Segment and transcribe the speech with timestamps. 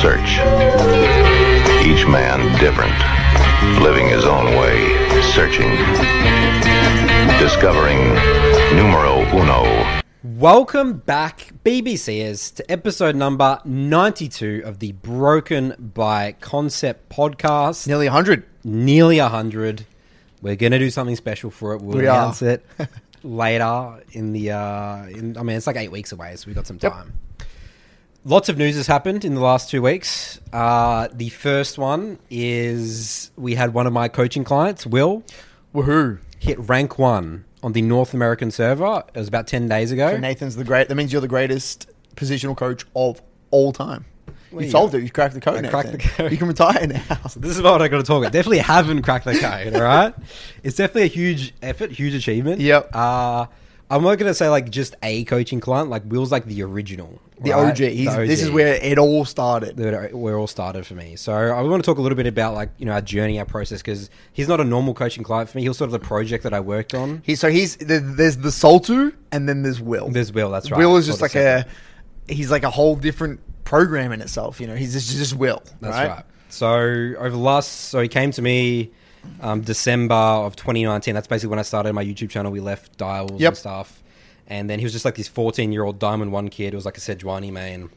[0.00, 0.38] search.
[1.86, 2.94] Each man different,
[3.82, 4.88] living his own way,
[5.34, 5.70] searching,
[7.38, 7.98] discovering
[8.76, 10.02] numero uno.
[10.22, 17.86] Welcome back, BBCers, to episode number 92 of the Broken by Concept podcast.
[17.86, 18.44] Nearly 100.
[18.64, 19.86] Nearly 100.
[20.42, 21.82] We're going to do something special for it.
[21.82, 22.10] We'll We are.
[22.10, 22.64] announce it
[23.22, 24.52] later in the.
[24.52, 26.92] Uh, in, I mean, it's like eight weeks away, so we've got some Yep.
[28.26, 30.40] Lots of news has happened in the last two weeks.
[30.50, 35.22] Uh, the first one is we had one of my coaching clients, Will,
[35.74, 36.20] Woohoo.
[36.38, 39.02] hit rank one on the North American server.
[39.14, 40.10] It was about 10 days ago.
[40.12, 40.88] So Nathan's the great.
[40.88, 44.06] That means you're the greatest positional coach of all time.
[44.52, 45.02] You've solved it.
[45.02, 45.62] You've cracked the code.
[45.62, 46.32] I cracked the code.
[46.32, 47.02] You can retire now.
[47.36, 48.32] This is what I got to talk about.
[48.32, 49.74] Definitely haven't cracked the code.
[49.74, 50.14] All right,
[50.62, 52.60] it's definitely a huge effort, huge achievement.
[52.62, 52.90] Yep.
[52.94, 53.46] Uh,
[53.90, 55.90] I'm not going to say like just a coaching client.
[55.90, 57.70] Like Will's like the original, The right?
[57.70, 57.76] OG.
[57.78, 59.78] He's, The This is where it all started.
[59.78, 61.16] where it all started for me.
[61.16, 63.44] So I want to talk a little bit about like you know our journey, our
[63.44, 65.62] process, because he's not a normal coaching client for me.
[65.62, 67.22] He was sort of the project that I worked on.
[67.24, 70.08] He, so he's there's the Soltu and then there's Will.
[70.08, 70.50] There's Will.
[70.50, 70.78] That's right.
[70.78, 71.66] Will is just like a
[72.26, 74.60] he's like a whole different program in itself.
[74.60, 75.62] You know, he's just, just Will.
[75.80, 76.08] That's right.
[76.08, 76.24] right.
[76.48, 76.68] So
[77.18, 78.92] over the last, so he came to me
[79.40, 81.14] um, December of 2019.
[81.14, 82.50] That's basically when I started my YouTube channel.
[82.52, 83.50] We left dials Yep.
[83.50, 84.02] and stuff,
[84.46, 86.72] and then he was just like this 14 year old Diamond One kid.
[86.72, 87.90] It was like a Sejuani main,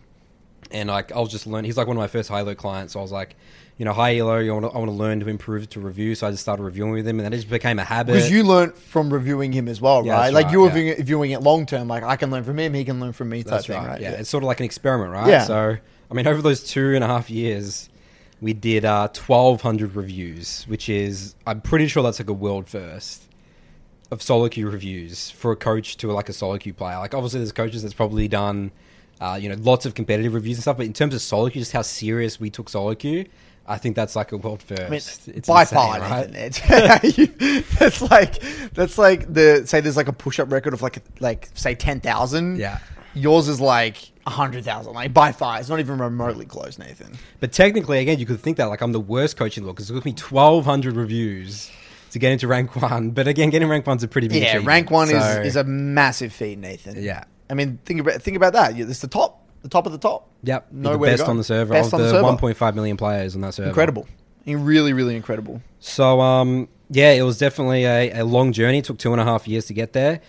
[0.72, 1.66] and like I was just learning.
[1.70, 2.94] He's like one of my first Halo clients.
[2.94, 3.36] So I was like,
[3.78, 6.16] you know, hi Halo, you want to, I want to learn to improve to review.
[6.16, 8.14] So I just started reviewing with him, and then it just became a habit.
[8.14, 10.34] Because you learned from reviewing him as well, Yeah, right?
[10.34, 10.74] Like right, you were yeah.
[10.74, 11.88] viewing, viewing it long term.
[11.88, 13.44] Like I can learn from him, he can learn from me.
[13.44, 13.88] Type That's thing, right.
[13.90, 14.02] right?
[14.02, 14.12] Yeah.
[14.12, 15.28] it's sort of like an experiment, right?
[15.30, 15.44] Yeah.
[15.44, 15.78] So,
[16.10, 17.88] I mean, over those two and a half years,
[18.42, 23.24] we did uh, 1,200 reviews, which is, I'm pretty sure that's like a world first
[24.12, 26.98] of solo queue reviews for a coach to like a solo queue player.
[27.00, 28.72] Like, obviously, there's coaches that's probably done,
[29.20, 31.62] uh, you know, lots of competitive reviews and stuff, but in terms of solo queue,
[31.62, 33.26] just how serious we took solo queue,
[33.70, 34.82] I think that's like a world first.
[34.82, 35.02] I mean,
[35.38, 37.04] it's by insane, far, right?
[37.18, 38.40] You- that's like
[38.74, 42.00] that's like the say there's like a push up record of like like say ten
[42.00, 42.60] thousand.
[42.60, 42.80] Yeah.
[43.14, 44.94] Yours is like a hundred thousand.
[44.94, 47.18] Like by far, it's not even remotely close, Nathan.
[47.40, 49.78] But technically, again, you could think that like I'm the worst coach in the world
[49.78, 51.72] because it took me 1,200 reviews
[52.12, 53.12] to get into rank one.
[53.12, 54.68] But again, getting rank one's a pretty big Yeah, achievement.
[54.68, 57.02] rank one So, is is a massive feat, Nathan.
[57.02, 57.24] Yeah.
[57.50, 58.78] I mean think about think about that.
[58.78, 60.30] It's the top, the top of the top.
[60.44, 63.42] Yep, Nowhere the best on the server Best of the, the 1.5 million players on
[63.42, 63.70] that server.
[63.70, 64.08] Incredible,
[64.46, 65.62] really, really incredible.
[65.80, 68.80] So, um, yeah, it was definitely a, a long journey.
[68.80, 70.22] It took two and a half years to get there.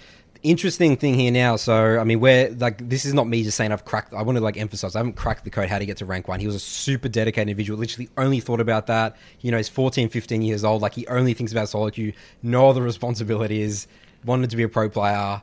[0.43, 1.57] Interesting thing here now.
[1.57, 4.13] So, I mean, we're like, this is not me just saying I've cracked.
[4.13, 6.29] I want to like emphasize, I haven't cracked the code how to get to rank
[6.29, 6.39] one.
[6.39, 7.79] He was a super dedicated individual.
[7.79, 9.17] Literally, only thought about that.
[9.41, 10.83] You know, he's 14, 15 years old.
[10.83, 12.13] Like, he only thinks about solo queue.
[12.43, 13.89] No other responsibilities.
[14.25, 15.43] Wanted to be a pro player.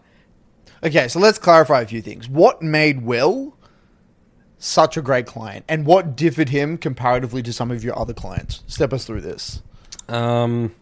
[0.84, 2.30] Okay, so let's clarify a few things.
[2.30, 3.56] What made Will
[4.58, 8.64] such a great client, and what differed him comparatively to some of your other clients?
[8.68, 9.62] Step us through this.
[10.08, 10.74] Um,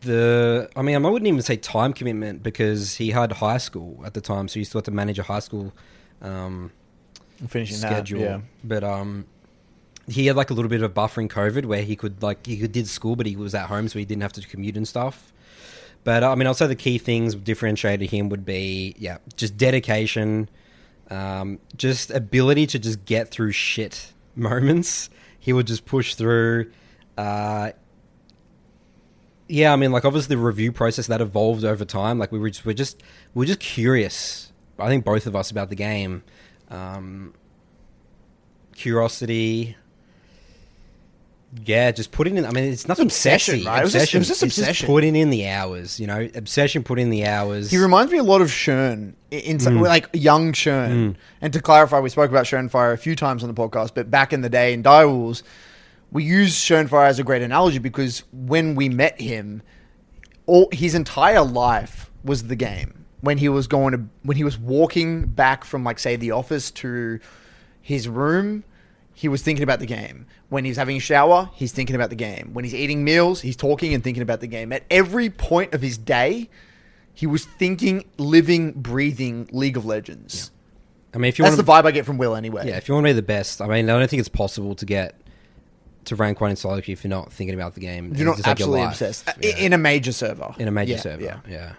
[0.00, 4.14] the I mean, I wouldn't even say time commitment because he had high school at
[4.14, 5.72] the time, so he still had to manage a high school
[6.22, 6.72] um,
[7.46, 8.20] Finishing schedule.
[8.20, 8.40] that, yeah.
[8.64, 9.26] But um,
[10.08, 12.46] he had like a little bit of a buffer in COVID where he could like
[12.46, 14.76] he could, did school, but he was at home, so he didn't have to commute
[14.76, 15.32] and stuff.
[16.04, 20.48] But I mean, I'll say the key things differentiated him would be yeah, just dedication,
[21.10, 25.10] um, just ability to just get through shit moments.
[25.38, 26.72] He would just push through.
[27.16, 27.72] Uh,
[29.48, 32.18] yeah, I mean, like obviously the review process that evolved over time.
[32.18, 33.02] Like we were just, we're just,
[33.34, 34.52] we we're just curious.
[34.78, 36.22] I think both of us about the game.
[36.70, 37.34] Um,
[38.74, 39.76] curiosity.
[41.64, 42.44] Yeah, just putting in.
[42.44, 43.66] I mean, it's nothing Obsession, sexy.
[43.66, 43.80] right?
[43.80, 44.18] It was just- it Obsession.
[44.20, 44.86] was just obsession.
[44.86, 45.98] putting in the hours.
[45.98, 46.82] You know, obsession.
[46.82, 47.70] Put in the hours.
[47.70, 51.16] He reminds me a lot of Shern, in, some, like young Shern.
[51.40, 54.10] And to clarify, we spoke about Shern Fire a few times on the podcast, but
[54.10, 55.42] back in the day in Direwolves,
[56.10, 59.62] we use Fire as a great analogy because when we met him,
[60.46, 63.06] all his entire life was the game.
[63.20, 66.70] When he was going to, when he was walking back from, like, say, the office
[66.72, 67.18] to
[67.82, 68.62] his room,
[69.12, 70.26] he was thinking about the game.
[70.48, 72.50] When he's having a shower, he's thinking about the game.
[72.52, 74.72] When he's eating meals, he's talking and thinking about the game.
[74.72, 76.48] At every point of his day,
[77.12, 80.52] he was thinking, living, breathing League of Legends.
[81.12, 82.68] I mean, if you That's want the vibe I get from Will anyway.
[82.68, 84.76] Yeah, if you want to be the best, I mean, I don't think it's possible
[84.76, 85.20] to get
[86.08, 88.12] to rank one in solo queue if you're not thinking about the game.
[88.14, 89.28] You're not It's like your absolutely obsessed.
[89.40, 89.56] Yeah.
[89.56, 90.54] In a major server.
[90.58, 91.22] in a major Yeah, server.
[91.22, 91.38] Yeah.
[91.48, 91.72] Yeah.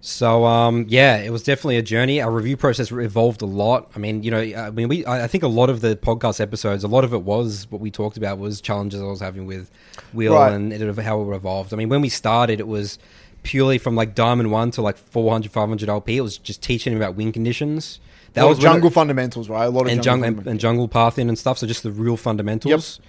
[0.00, 2.20] So um, yeah, it was definitely a journey.
[2.22, 3.90] Our review process evolved a lot.
[3.96, 6.84] I mean, you know, I mean, we I think a lot of the podcast episodes,
[6.84, 9.70] a lot of it was what we talked about was challenges I was having with
[10.12, 10.52] Will Right.
[10.52, 11.74] and it, how it evolved.
[11.74, 12.98] I mean, when we started, it was
[13.42, 16.16] purely from like Diamond One to like 400, 500 LP.
[16.16, 17.98] It was just teaching him about win conditions.
[18.34, 19.64] That was when it- jungle fundamentals, right?
[19.64, 21.58] A lot of and jungle, jungle and, and jungle pathing and stuff.
[21.58, 23.00] So just the real fundamentals.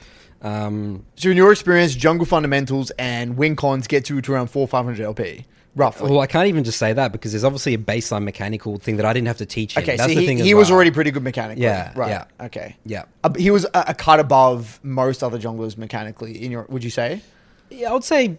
[0.41, 4.67] Um, So in your experience, jungle fundamentals and win cons get you to around four
[4.67, 5.45] five hundred LP,
[5.75, 6.09] roughly.
[6.09, 9.05] well, I can't even just say that because there's obviously a baseline mechanical thing that
[9.05, 9.83] I didn't have to teach him.
[9.83, 10.75] okay, That's so the he, thing he as was well.
[10.77, 11.63] already pretty good mechanically.
[11.63, 12.09] Yeah, right.
[12.09, 12.45] yeah.
[12.45, 12.77] Okay.
[12.85, 13.03] Yeah.
[13.23, 16.41] Uh, he was a, a cut above most other junglers mechanically.
[16.43, 17.21] In your, would you say?
[17.69, 18.37] Yeah, I would say.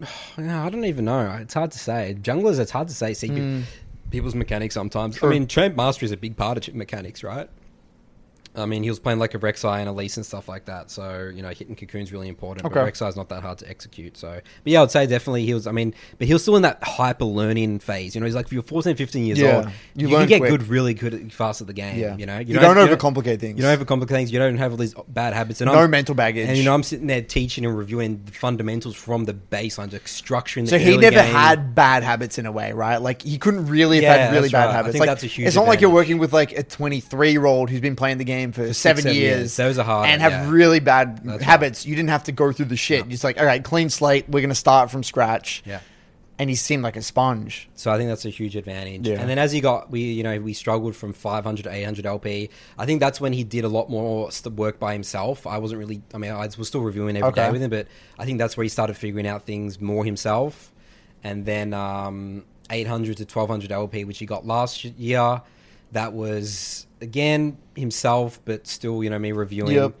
[0.38, 1.36] No, I don't even know.
[1.40, 2.16] It's hard to say.
[2.22, 3.12] Junglers, it's hard to say.
[3.14, 3.62] See pe-
[4.10, 5.18] people's mechanics sometimes.
[5.18, 5.26] Hmm.
[5.26, 7.50] I mean, Champ Mastery is a big part of chip mechanics, right?
[8.56, 10.90] I mean, he was playing like a Rek'Sai and Elise and stuff like that.
[10.90, 12.66] So, you know, hitting Cocoon's really important.
[12.66, 12.74] Okay.
[12.74, 14.16] But Rek'Sai's not that hard to execute.
[14.16, 14.30] So,
[14.64, 16.62] but yeah, I would say definitely he was, I mean, but he was still in
[16.62, 18.14] that hyper learning phase.
[18.14, 19.56] You know, he's like, if you're 14, 15 years Yeah.
[19.56, 20.50] old, You you, can get quick.
[20.50, 21.98] good really good at- fast at the game.
[21.98, 22.16] Yeah.
[22.16, 23.56] You know, You, don't, have- overcomplicate things.
[23.58, 24.32] You don't overcomplicate things.
[24.32, 25.60] You don't have all these bad habits.
[25.60, 26.48] And no I'm, mental baggage.
[26.48, 30.04] and you know, I'm sitting there teaching and reviewing the fundamentals from the baseline, like
[30.06, 30.64] structuring.
[30.64, 30.86] The game.
[30.86, 31.32] so he never game.
[31.34, 32.96] had bad habits in a way, right?
[32.96, 34.70] Like he couldn't really have had really bad right.
[34.70, 34.92] I habits.
[34.92, 37.44] think like that's a huge it's not like you're working with like a 23 year
[37.46, 39.38] old who's been playing the game for, seven, seven years.
[39.38, 39.56] years.
[39.56, 40.50] Those are hard, and have yeah.
[40.50, 41.86] really bad That's habits.
[41.86, 43.00] You didn't have to go through the shit.
[43.00, 44.28] You're just like, all right, clean slate.
[44.28, 45.62] We're gonna start from scratch.
[45.66, 45.80] Yeah.
[46.40, 47.68] And he seemed like a sponge.
[47.74, 49.08] So I think that's a huge advantage.
[49.08, 49.20] Yeah.
[49.20, 52.50] And then as he got, we you know we struggled from 500 to 800 LP.
[52.78, 55.46] I think that's when he did a lot more work by himself.
[55.48, 56.00] I wasn't really.
[56.14, 57.50] I mean, I was still reviewing every day Okay.
[57.50, 57.88] with him, but
[58.20, 60.72] I think that's where he started figuring out things more himself.
[61.24, 65.42] And then um, 800 to 1200 LP, which he got last year,
[65.92, 69.72] that was again himself, but still you know me reviewing.
[69.72, 69.94] Yep.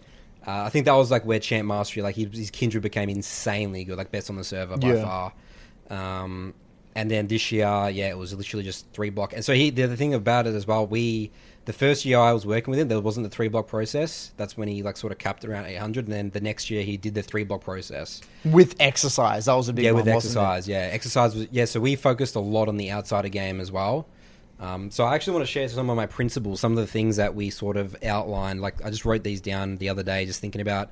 [0.46, 3.84] Uh, I think that was like where Champ Mastery, like he, his Kindred became insanely
[3.84, 5.02] good, like best on the server by Yeah.
[5.04, 5.32] far.
[5.90, 6.54] Um,
[6.94, 9.32] and then this year, yeah, it was literally just three block.
[9.34, 11.30] And so he, the other thing about it as well, we
[11.66, 14.32] the first year I was working with him, there wasn't the three block process.
[14.38, 16.06] That's when he like sort of capped around 800.
[16.06, 18.22] And then the next year he did the three block process.
[18.42, 19.44] With exercise.
[19.44, 20.66] That was a big yeah, one, with exercise.
[20.66, 21.66] Yeah, exercise was yeah.
[21.66, 24.06] So we focused a lot on the outsider game as well.
[24.60, 27.16] Um, so I actually want to share some of my principles, some of the things
[27.16, 28.60] that we sort of outlined.
[28.60, 30.90] Like I just wrote these down the other day, just thinking about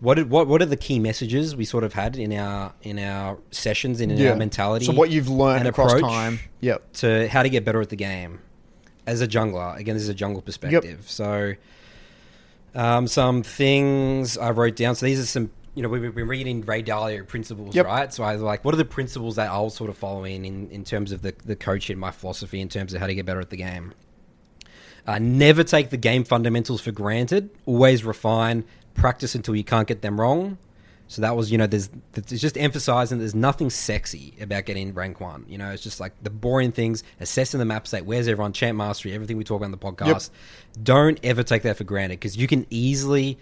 [0.00, 2.98] what did, what what are the key messages we sort of had in our in
[2.98, 4.30] our sessions and in Yeah.
[4.32, 4.84] our mentality.
[4.84, 6.40] So what you've learned and across time.
[6.60, 6.92] Yep.
[6.94, 8.40] to how to get better at the game
[9.06, 9.74] as a jungler.
[9.78, 11.04] Again, this is a jungle perspective.
[11.08, 11.54] So,
[12.74, 14.94] um, some things I wrote down.
[14.94, 15.50] So these are some.
[15.76, 17.84] You know, we've been reading Ray Dalio principles, Yep.
[17.84, 18.12] right?
[18.12, 20.84] So I was like, what are the principles that I'll sort of following in, in
[20.84, 23.50] terms of the, the coaching, my philosophy in terms of how to get better at
[23.50, 23.92] the game?
[25.06, 27.50] Uh, never take the game fundamentals for granted.
[27.66, 28.64] Always refine,
[28.94, 30.56] practice until you can't get them wrong.
[31.08, 31.90] So that was, you know, there's,
[32.24, 35.44] just emphasizing there's nothing sexy about getting rank one.
[35.46, 38.76] You know, it's just like the boring things, assessing the map state, where's everyone, champ
[38.78, 40.30] mastery, everything we talk about on the podcast.
[40.82, 43.38] Don't ever take that for granted because you can easily,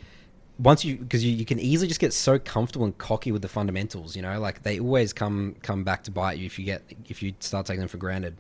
[0.59, 3.49] once you, because you, you can easily just get so comfortable and cocky with the
[3.49, 4.15] fundamentals.
[4.17, 7.23] You know, like they always come come back to bite you if you get if
[7.23, 8.37] you start taking them for granted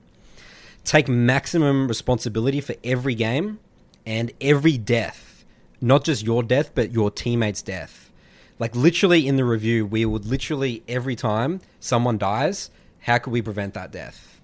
[0.84, 3.58] take maximum responsibility for every game
[4.06, 5.44] and every death.
[5.80, 8.12] Not just your death, but your teammate's death.
[8.58, 12.70] Like literally in the review, we would literally every time someone dies,
[13.00, 14.40] how could we prevent that death?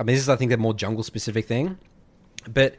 [0.00, 1.78] I mean, this is I think a more jungle specific thing,
[2.48, 2.76] but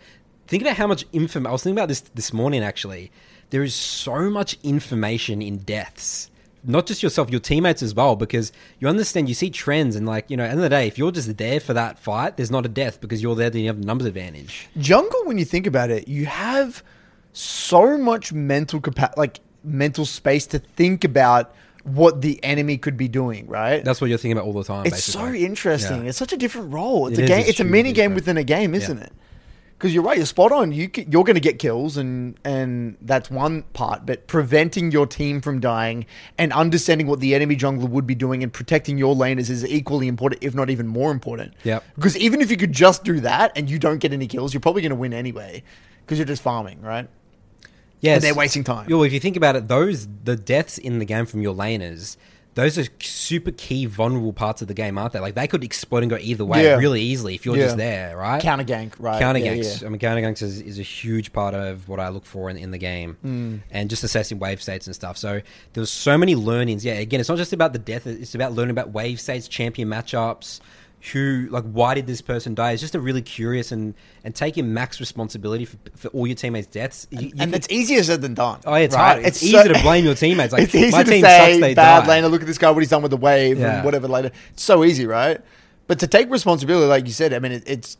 [0.48, 1.48] think about how much information.
[1.48, 3.12] I was thinking about this this morning actually.
[3.54, 6.32] There is so much information in deaths
[6.66, 10.30] not just yourself, your teammates as well, because you understand, you see trends, and like
[10.32, 12.38] you know, at the end of the day, if you're just there for that fight,
[12.38, 14.70] there's not a death because you're there, then you have the numbers advantage.
[14.78, 16.82] Jungle, when you think about it, you have
[17.34, 23.10] so much mental capa- like mental space to think about what the enemy could be
[23.10, 23.84] doing, right?
[23.84, 24.86] That's what you're thinking about all the time.
[24.86, 26.04] it's so interesting.
[26.04, 26.10] Yeah.
[26.10, 27.08] It's such a different role.
[27.08, 27.40] It's It a is, game.
[27.42, 28.16] it's It's, a mini game different.
[28.16, 29.04] within a game, isn't Yeah.
[29.04, 29.14] it?
[29.78, 30.16] Because you're right.
[30.16, 30.72] You're spot on.
[30.72, 34.06] You c- you're going to get kills, and and that's one part.
[34.06, 36.06] But preventing your team from dying
[36.38, 40.08] and understanding what the enemy jungler would be doing and protecting your laners is equally
[40.08, 41.54] important, if not even more important.
[41.64, 41.84] Yep.
[41.96, 44.62] Because even if you could just do that and you don't get any kills, you're
[44.62, 45.64] probably going to win anyway.
[46.06, 47.10] Because you're just farming, right?
[48.00, 48.16] Yes.
[48.16, 48.88] And they're wasting time.
[48.90, 52.18] Well, if you think about it, those the deaths in the game from your laners,
[52.56, 55.20] those are super key vulnerable parts of the game, aren't they?
[55.20, 56.76] Like they could explode and go either way Yeah.
[56.76, 57.64] really easily if you're Yeah.
[57.66, 58.42] just there, right?
[58.42, 59.20] Counter gank, right?
[59.20, 59.82] Counter Yeah, ganks.
[59.82, 59.88] yeah.
[59.88, 62.58] I mean, counter ganks is, is a huge part of what I look for in,
[62.58, 63.56] in the game, Hmm.
[63.72, 65.18] and just assessing wave states and stuff.
[65.18, 65.42] So
[65.74, 66.86] there was so many learnings.
[66.86, 69.88] Yeah, again, it's not just about the death; it's about learning about wave states, champion
[69.90, 70.60] matchups.
[71.12, 72.72] Who like why did this person die?
[72.72, 73.94] It's just a really curious and
[74.24, 77.08] and taking max responsibility for, for all your teammates' deaths.
[77.12, 78.62] You- you and can- it's easier said than done.
[78.66, 79.14] Oh, yeah, it's right?
[79.16, 79.26] hard.
[79.26, 80.54] It's, so- easy to blame your teammates.
[80.54, 81.62] Like it's easy my to team say sucks.
[81.62, 82.22] They bad die.
[82.22, 82.32] laner.
[82.32, 82.72] Look at this guy.
[82.72, 83.76] What he's done with the wave Yeah.
[83.78, 84.32] and whatever later.
[84.54, 85.42] It's so easy, right?
[85.88, 87.98] But to take responsibility, like you said, I mean, it, it's.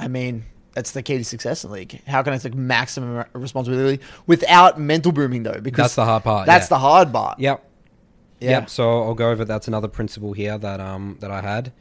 [0.00, 2.00] I mean, that's the key to success in league.
[2.06, 5.60] How can I take maximum responsibility without mental booming though?
[5.60, 6.68] Because That's the hard part, That's yeah.
[6.76, 7.38] the hard part.
[7.40, 7.64] Yep.
[8.40, 8.50] Yeah.
[8.50, 8.70] Yep.
[8.70, 9.44] So I'll go over.
[9.44, 11.72] That's another principle here that um that I had.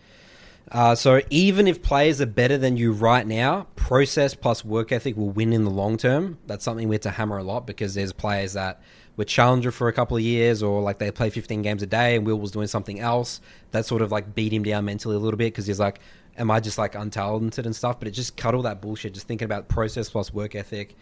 [0.71, 5.15] Uh, so even if players are better than you right now, process plus work ethic
[5.15, 6.37] will win in the long term.
[6.45, 8.81] That's something we have to hammer a lot because there's players that
[9.15, 12.15] were challenger for a couple of years or like they play 15 games a day
[12.15, 13.39] and Will was doing something else
[13.71, 15.99] that sort of like beat him down mentally a little bit because he's like,
[16.37, 17.97] am I just like untalented and stuff?
[17.99, 19.13] But it just cut all that bullshit.
[19.13, 20.95] Just thinking about process plus work ethic.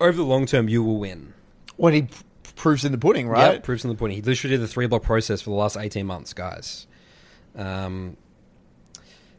[0.00, 1.34] Over the long term, you will win.
[1.76, 2.08] What he
[2.56, 3.54] proves in the pudding, right?
[3.54, 4.16] Yep, proofs in the pudding.
[4.16, 6.86] He literally did the three block process for the last 18 months, guys.
[7.54, 8.16] Um,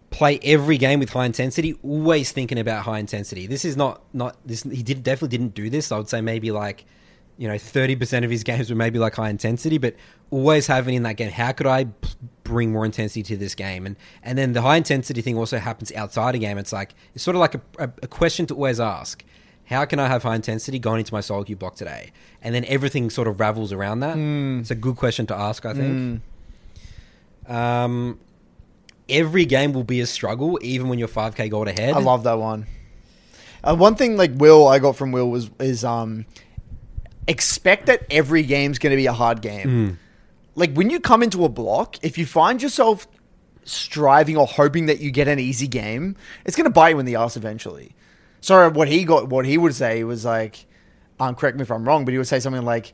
[0.10, 3.48] play every game with high intensity, always thinking about high intensity.
[3.48, 5.92] This is not, not this, he did definitely didn't do this.
[5.92, 6.86] I would say maybe like,
[7.38, 9.96] you know, 30% of his games were maybe like high intensity, but
[10.32, 11.88] always having in that game, how could I
[12.44, 13.86] bring more intensity to this game?
[13.86, 16.58] And, and then the high intensity thing also happens outside a game.
[16.58, 19.24] It's like, it's sort of like a, a, a question to always ask.
[19.66, 22.12] How can I have high intensity going into my solo queue block today?
[22.42, 24.18] And then everything sort of ravels around that.
[24.62, 26.22] It's a good question to ask, I think.
[27.48, 28.20] Um,
[29.10, 31.94] every game will be a struggle, even when you're 5k gold ahead.
[31.96, 32.66] I love that one.
[33.63, 36.25] Uh, one thing like Will I got from Will was is um
[37.28, 40.00] expect that every game's going to be a hard game.
[40.56, 43.08] Like when you come into a block, if you find yourself
[43.63, 47.06] striving or hoping that you get an easy game, it's going to bite you in
[47.06, 47.96] the ass eventually.
[48.42, 50.66] So what he got, what he would say was like,
[51.20, 52.94] um, correct me if I'm wrong, but he would say something like,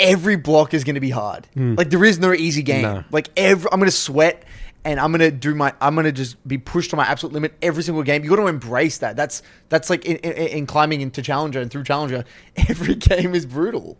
[0.00, 1.46] every block is going to be hard.
[1.54, 2.82] Like there is no easy game.
[2.82, 3.04] No.
[3.12, 4.44] Like every, I'm going to sweat
[4.86, 7.82] and I'm to do my, I'm to just be pushed to my absolute limit every
[7.82, 8.22] single game.
[8.22, 9.16] You got to embrace that.
[9.16, 12.24] That's that's like in, in, in climbing into challenger and through challenger,
[12.68, 13.98] every game is brutal.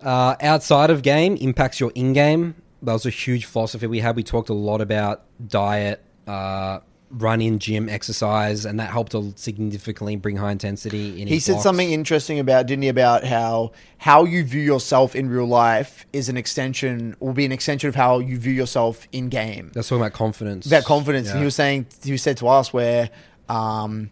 [0.00, 2.54] Uh, outside of game impacts your in-game.
[2.80, 4.14] That was a huge philosophy we had.
[4.14, 6.78] We talked a lot about diet, uh,
[7.10, 11.28] run in, gym, exercise, and that helped to significantly bring high intensity in.
[11.28, 11.62] He said blocks.
[11.62, 16.28] something interesting about, didn't he, about how how you view yourself in real life is
[16.28, 19.70] an extension, will be an extension of how you view yourself in game.
[19.74, 20.66] That's talking about confidence.
[20.66, 21.30] About confidence.
[21.30, 23.10] And he was saying, he said to us where,
[23.48, 24.10] um,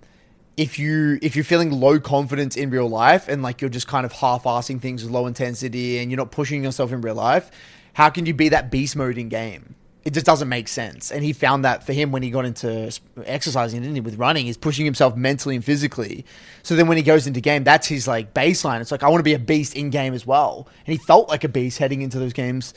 [0.57, 4.07] if you if you're feeling low confidence in real life and like you're just kind
[4.07, 7.50] of half-assing things with low intensity and you're not pushing yourself in real life,
[7.93, 9.75] how can you be that beast mode in game?
[10.06, 11.10] It just doesn't make sense.
[11.10, 14.46] And he found that for him when he got into exercising, didn't he, with running,
[14.46, 16.25] he's pushing himself mentally and physically.
[16.62, 18.80] So then when he goes into game, that's his like baseline.
[18.80, 20.68] It's like I want to be a beast in game as well.
[20.86, 22.72] And he felt like a beast heading into those games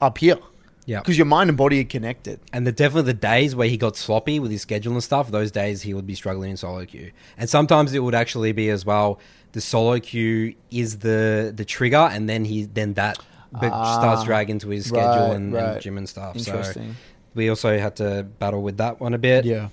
[0.00, 0.38] up here.
[0.86, 1.00] Yeah.
[1.00, 2.40] Because your mind and body are connected.
[2.54, 5.50] And the definitely the days where he got sloppy with his schedule and stuff, those
[5.50, 7.12] days he would be struggling in solo queue.
[7.36, 9.20] And sometimes it would actually be as well.
[9.52, 13.18] The solo queue is the the trigger, and then he then that
[13.60, 15.64] be- starts dragging to his schedule Ah, right, and, right.
[15.74, 16.38] and gym and stuff.
[16.38, 16.62] So
[17.34, 19.44] we also had to battle with that one a bit.
[19.44, 19.68] Yeah.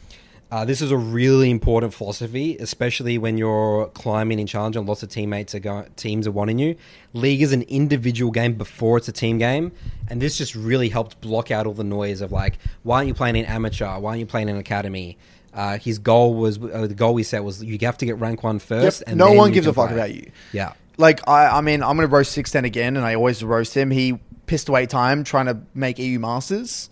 [0.52, 5.04] Uh, this is a really important philosophy, especially when you're climbing in challenge and lots
[5.04, 6.76] of teammates are going, teams are wanting you.
[7.14, 9.72] League is an individual game before it's a team game,
[10.10, 13.14] and this just really helped block out all the noise of like, why aren't you
[13.14, 14.00] playing in amateur?
[14.00, 15.20] Why aren't you playing in academy?
[15.54, 18.42] Uh, his goal was uh, the goal we set was you have to get rank
[18.42, 19.02] one first.
[19.02, 20.32] Yep, and no one gives a fuck about you.
[20.52, 23.76] Yeah, Like I, I mean, I'm gonna roast six ten again, and I always roast
[23.76, 23.90] him.
[23.90, 26.90] He pissed away time trying to make EU Masters,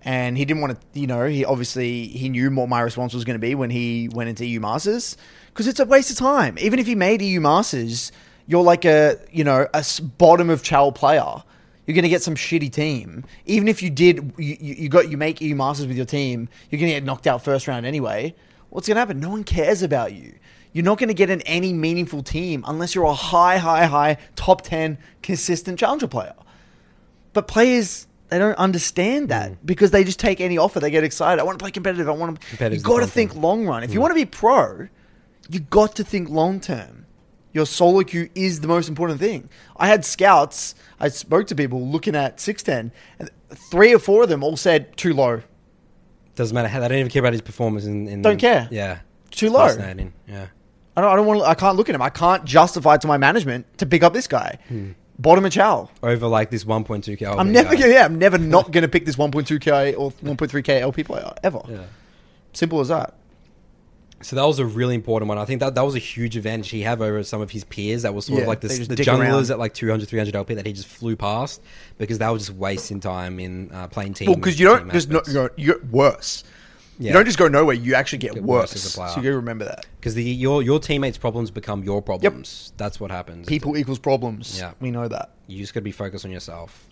[0.00, 0.98] and he didn't want to.
[0.98, 4.08] You know, he obviously he knew what my response was going to be when he
[4.08, 5.18] went into EU Masters
[5.48, 6.56] because it's a waste of time.
[6.60, 8.10] Even if he made EU Masters,
[8.46, 9.84] you're like a you know a
[10.16, 11.42] bottom of chow player.
[11.86, 13.24] You're going to get some shitty team.
[13.44, 16.78] Even if you did, you you got you make EU Masters with your team, you're
[16.78, 18.34] going to get knocked out first round anyway.
[18.70, 19.20] What's going to happen?
[19.20, 20.38] No one cares about you.
[20.72, 24.16] You're not going to get in any meaningful team unless you're a high, high, high
[24.36, 26.34] top 10 consistent challenger player.
[27.32, 29.56] But players, they don't understand that mm.
[29.64, 30.80] because they just take any offer.
[30.80, 31.40] They get excited.
[31.40, 32.08] I want to play competitive.
[32.08, 32.46] I want to.
[32.50, 33.42] You Competitive's the got to think thing.
[33.42, 33.84] long run.
[33.84, 34.02] If you mm.
[34.02, 34.88] want to be pro,
[35.50, 37.06] you've got to think long term.
[37.52, 39.50] Your solo queue is the most important thing.
[39.76, 40.74] I had scouts.
[40.98, 44.56] I spoke to people looking at six ten, and three or four of them all
[44.56, 45.42] said too low.
[46.34, 47.84] doesn't matter how they don't even care about his performance.
[47.84, 48.68] In, in Don't care.
[48.70, 49.00] Yeah,
[49.30, 49.66] Too It's low.
[49.66, 50.14] Fascinating.
[50.26, 50.46] Yeah.
[50.96, 51.10] I don't.
[51.12, 51.40] I don't want.
[51.40, 52.02] To, I can't look at him.
[52.02, 54.58] I can't justify to my management to pick up this guy.
[55.18, 55.88] Bottom of chow.
[56.02, 57.38] Over like this 1.2k.
[57.38, 57.74] I'm never.
[57.76, 61.60] Gonna, yeah, I'm never not going to pick this 1.2k or 1.3k LP player ever.
[61.68, 61.84] Yeah.
[62.52, 63.14] Simple as that.
[64.22, 65.38] So that was a really important one.
[65.38, 68.02] I think that that was a huge advantage he had over some of his peers.
[68.02, 69.50] That was sort Yeah, of like the, the junglers around.
[69.50, 71.60] at like 200, 300 LP that he just flew past
[71.98, 74.26] because they were just wasting time in uh, playing team.
[74.28, 76.44] Well, because you don't not, you're, you get worse.
[77.02, 77.08] Yeah.
[77.08, 77.74] You don't just go nowhere.
[77.74, 78.74] You actually get, Get worse.
[78.74, 79.08] as a player.
[79.10, 79.86] So you got to remember that.
[79.98, 82.72] because the your your teammates' problems become your problems.
[82.76, 83.46] That's what happens.
[83.46, 84.56] People equals problems.
[84.58, 84.72] Yeah.
[84.80, 85.30] we know that.
[85.48, 86.86] you just got to be focused on yourself.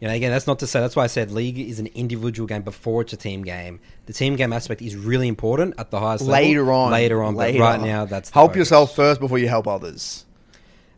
[0.00, 0.80] You know, again, that's not to say.
[0.80, 3.80] That's why I said league is an individual game before it's a team game.
[4.06, 6.42] The team game aspect is really important at the highest level.
[6.42, 8.58] Later on, later on, later but right now that's the help focus.
[8.58, 10.24] yourself first before you help others.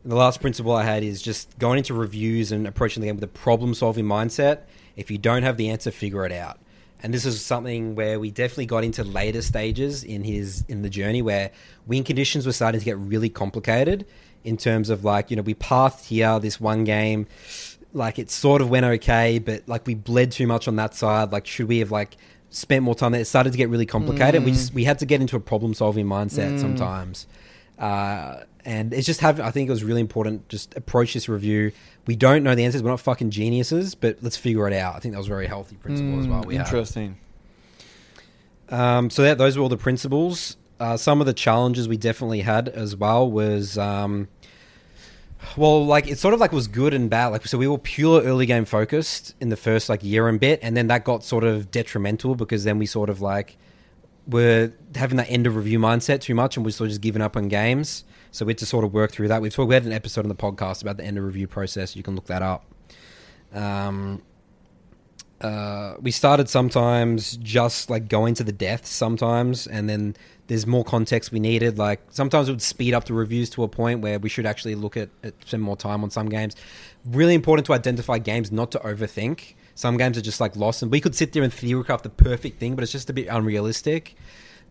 [0.03, 3.17] And the last principle I had is just going into reviews and approaching the game
[3.17, 4.61] with a problem solving mindset.
[4.97, 6.59] If you don't have the answer, figure it out.
[7.03, 10.91] And this is something where we definitely got into later stages in his in the
[10.91, 11.51] journey where
[11.87, 14.07] win conditions were starting to get really complicated
[14.45, 17.27] in terms of like, you know, we pathed here this one game,
[17.93, 21.33] like it sort of went okay, but like we bled too much on that side.
[21.33, 22.17] Like should we have like
[22.51, 23.21] spent more time there?
[23.21, 24.45] It started to get really complicated.
[24.45, 27.27] We just we had to get into a problem solving mindset sometimes.
[27.79, 30.49] Uh, and it's just having, I think it was really important.
[30.49, 31.73] Just approach this review.
[32.07, 32.83] We don't know the answers.
[32.83, 34.95] We're not fucking geniuses, but let's figure it out.
[34.95, 36.43] I think that was a very healthy principle as well.
[36.43, 36.67] We had.
[36.67, 37.19] Interesting.
[38.69, 40.57] Um, so that, those were all the principles.
[40.79, 44.29] Uh, some of the challenges we definitely had as well was, um,
[45.57, 47.29] well, like it sort of like was good and bad.
[47.29, 50.61] Like so, we were pure early game focused in the first like year and bit,
[50.63, 53.57] and then that got sort of detrimental because then we sort of like
[54.27, 57.23] were having that end of review mindset too much, and we sort of just giving
[57.23, 58.05] up on games.
[58.37, 59.41] So we had to sort of work through that.
[59.41, 61.97] We've talked, we had an episode on the podcast about the end of review process.
[61.97, 62.67] You can look that up.
[63.55, 64.21] Um,
[65.41, 70.17] uh, we started sometimes just like going to the depths sometimes, and then
[70.49, 71.79] there's more context we needed.
[71.79, 74.75] Like sometimes it would speed up the reviews to a point where we should actually
[74.75, 76.57] look at, at spend more time on some games.
[77.07, 79.55] Really important to identify games, not to overthink.
[79.75, 82.61] Some games are just like lost, and we could sit there and theorycraft the perfect
[82.61, 84.15] thing, but it's just a bit unrealistic.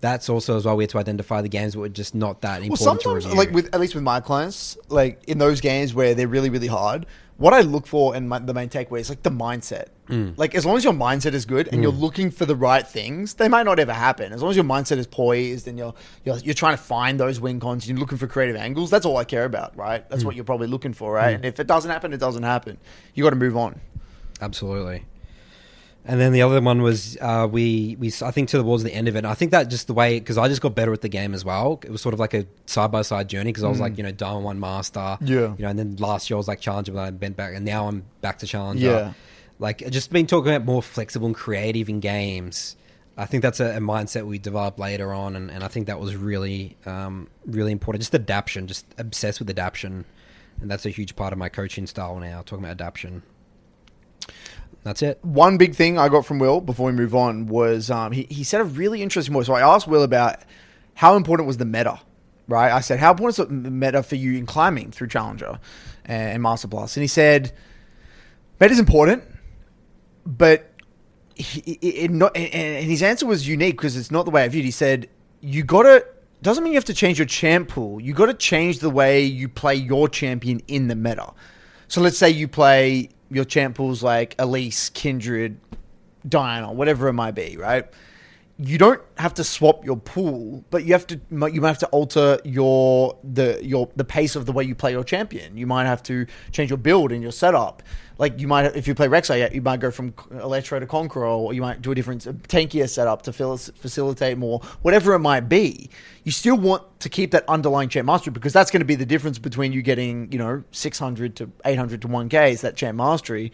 [0.02, 2.60] That's also as well we had to identify the games that were just not that
[2.62, 3.38] Well, important sometimes, to review.
[3.40, 6.68] like with at least with my clients, like in those games where they're really, really
[6.68, 7.06] hard,
[7.38, 9.88] what I look for and my, the main takeaway is like the mindset.
[10.10, 10.38] Mm.
[10.38, 13.34] Like as long as your mindset is good and you're looking for the right things,
[13.36, 14.32] they might not ever happen.
[14.32, 17.40] As long as your mindset is poised and you're you're, you're trying to find those
[17.42, 18.90] win cons, you're looking for creative angles.
[18.92, 20.08] That's all I care about, right?
[20.10, 20.28] That's Mm.
[20.28, 21.36] what you're probably looking for, right?
[21.36, 22.78] And if it doesn't happen, it doesn't happen.
[23.16, 23.82] You got to move on.
[24.42, 25.04] Absolutely.
[26.08, 29.16] And then the other one was uh, we we I think towards the end of
[29.16, 29.20] it.
[29.20, 31.34] And I think that just the way because I just got better at the game
[31.34, 31.80] as well.
[31.84, 34.04] It was sort of like a side by side journey because I was like you
[34.04, 35.28] know Diamond one master, Mm.
[35.28, 35.36] Yeah.
[35.58, 37.66] you know, and then last year I was like challenger, but I bent back, and
[37.66, 38.86] now I'm back to challenger.
[38.86, 39.14] Yeah.
[39.58, 42.76] like just been talking about more flexible and creative in games.
[43.18, 46.00] I think that's a, a mindset we developed later on, and, and I think that
[46.00, 48.02] was really um, really important.
[48.02, 50.06] Just adaptation, just obsessed with adaptation,
[50.62, 52.44] and that's a huge part of my coaching style now.
[52.44, 53.24] Talking about adaptation.
[54.86, 55.18] That's it.
[55.24, 58.44] one big thing I got from Will before we move on was um, he, he
[58.44, 59.48] said a really interesting point.
[59.48, 60.38] So I asked Will about
[60.94, 62.00] how important was the meta,
[62.48, 62.72] right?
[62.72, 65.60] I said, how important is the meta for you in climbing through Challenger
[66.06, 66.96] and Master Plus?
[66.98, 67.52] And he said,
[68.60, 69.24] meta is important,
[70.24, 70.72] but
[71.34, 74.66] he, it, not, and his answer was unique because it's not the way I viewed.
[74.66, 75.10] He said,
[75.42, 76.06] you got to,
[76.44, 78.00] doesn't mean you have to change your champ pool.
[78.00, 81.34] You got to change the way you play your champion in the meta.
[81.88, 85.58] So let's say you play your champ pools like Elise, Kindred,
[86.28, 87.88] Diana, whatever it might be, right?
[88.58, 91.88] You don't have to swap your pool, but you have to you might have to
[91.88, 95.58] alter your the your the pace of the way you play your champion.
[95.58, 97.84] You might have to change your build and your setup.
[98.18, 101.54] Like you might if you play Rek'Sai, you might go from Electro to Conqueror, or
[101.54, 104.62] you might do a different uh, tankier setup to facilitate more.
[104.84, 105.90] Whatever it might be,
[106.24, 109.06] you still want to keep that underlying champ mastery because that's going to be the
[109.06, 112.62] difference between you getting you know six hundred to eight hundred to one K is
[112.62, 113.52] that champ mastery.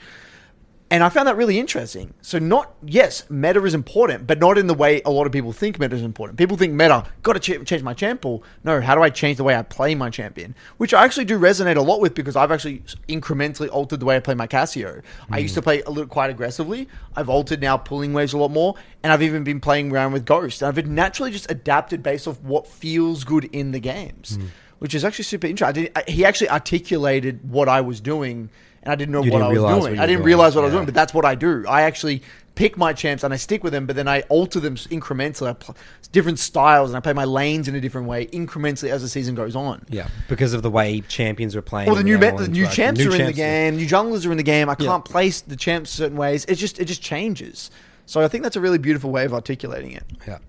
[0.92, 2.14] And I found that really interesting.
[2.22, 5.54] So, not, yes, meta is important, but not in the way a lot of people
[5.54, 6.38] think meta is important.
[6.38, 8.44] People think meta, got to ch- change my champ pool.
[8.66, 10.54] No, how do I change the way I play my champion?
[10.78, 14.18] Which I actually do resonate a lot with because I've actually incrementally altered the way
[14.18, 15.02] I play my Cassio.
[15.30, 15.64] I used to mm.
[15.64, 16.90] play a little quite aggressively.
[17.16, 18.76] I've altered now pulling waves a lot more.
[19.02, 20.62] And I've even been playing around with Ghost.
[20.62, 24.48] And I've naturally just adapted based off what feels good in the games, mm.
[24.80, 25.86] which is actually super interesting.
[25.86, 28.50] I did, I, he actually articulated what I was doing.
[28.84, 30.00] And I didn't know You what didn't I was doing.
[30.00, 30.26] I didn't doing.
[30.26, 31.66] realize what I was doing, but that's what I do.
[31.68, 32.24] I actually
[32.56, 35.50] pick my champs and I stick with them, but then I alter them incrementally.
[35.50, 35.76] I pl-
[36.12, 39.36] different styles and I play my lanes in a different way incrementally as the season
[39.36, 39.86] goes on.
[39.90, 41.88] Yeah, because of the way champions are playing.
[41.88, 43.78] Well, the new the new champs New are in the game.
[43.78, 44.68] New junglers are in the game.
[44.70, 46.46] I can't place the champs certain ways.
[46.46, 47.70] It just it just changes.
[48.08, 50.04] So I think that's a really beautiful way of articulating it.
[50.28, 50.40] Yeah.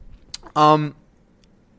[0.56, 0.96] Um,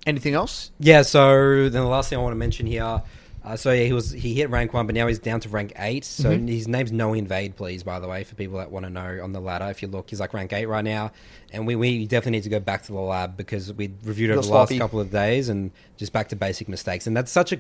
[0.06, 0.72] anything else?
[0.80, 1.02] Yeah.
[1.02, 3.02] So then the last thing I want to mention here.
[3.45, 5.73] Uh, so yeah, he was he hit rank one, but now he's down to rank
[5.77, 6.06] eight.
[6.06, 6.47] So Mm-hmm.
[6.47, 7.84] his name's No Invade, please.
[7.84, 10.10] By the way, for people that want to know on the ladder, if you look,
[10.10, 11.12] he's like rank eight right now,
[11.51, 14.34] and we, we definitely need to go back to the lab because we reviewed it
[14.34, 17.51] over the last couple of days and just back to basic mistakes, and that's such
[17.51, 17.60] a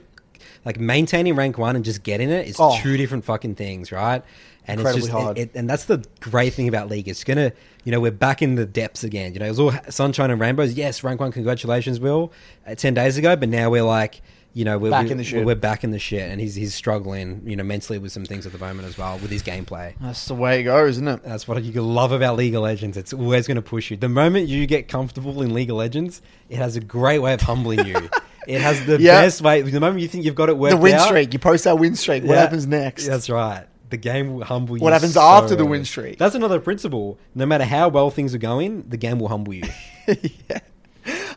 [0.65, 2.77] like maintaining rank one and just getting it is Oh.
[2.81, 4.23] two different fucking things, right?
[4.65, 5.37] And Incredibly it's just hard.
[5.37, 7.07] It, it- and that's the great thing about league.
[7.09, 7.51] It's gonna,
[7.83, 9.33] you know, we're back in the depths again.
[9.33, 10.73] You know, it was all sunshine and rainbows.
[10.73, 12.31] Yes, rank one, congratulations, Will.
[12.65, 14.21] Uh, Ten days ago, but now we're like,
[14.53, 15.45] you know, we're Back we're, in the shit.
[15.45, 18.45] We're back in the shit, and he's he's struggling, you know, mentally with some things
[18.45, 19.95] at the moment as well with his gameplay.
[19.99, 21.23] That's the way it goes, isn't it?
[21.23, 22.95] That's what you love about League of Legends.
[22.95, 23.97] It's always going to push you.
[23.97, 27.41] The moment you get comfortable in League of Legends, it has a great way of
[27.41, 28.09] humbling you.
[28.45, 29.21] It has the Yeah.
[29.21, 29.61] best way.
[29.61, 31.31] The moment you think you've got it worked the win out, streak.
[31.31, 32.23] You post that win streak.
[32.25, 32.41] What Yeah.
[32.41, 33.07] happens next?
[33.07, 33.67] That's right.
[33.89, 34.83] The game will humble you.
[34.83, 36.17] What happens so after the win streak?
[36.17, 37.17] That's another principle.
[37.35, 39.63] No matter how well things are going, the game will humble you.
[40.07, 40.59] yeah.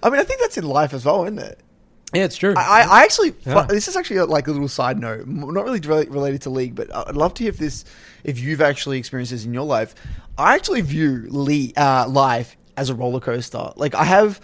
[0.02, 1.61] I mean, I think that's in life as well, isn't it?
[2.14, 2.55] Yeah, it's true.
[2.57, 3.62] I, I actually, Yeah.
[3.69, 6.95] this is actually like a little side note, not really rela- related to league, but
[6.95, 7.85] I'd love to hear if this,
[8.25, 9.95] if you've actually experienced this in your life.
[10.38, 13.73] I actually view le- uh, life as a roller coaster.
[13.77, 14.40] Like I have,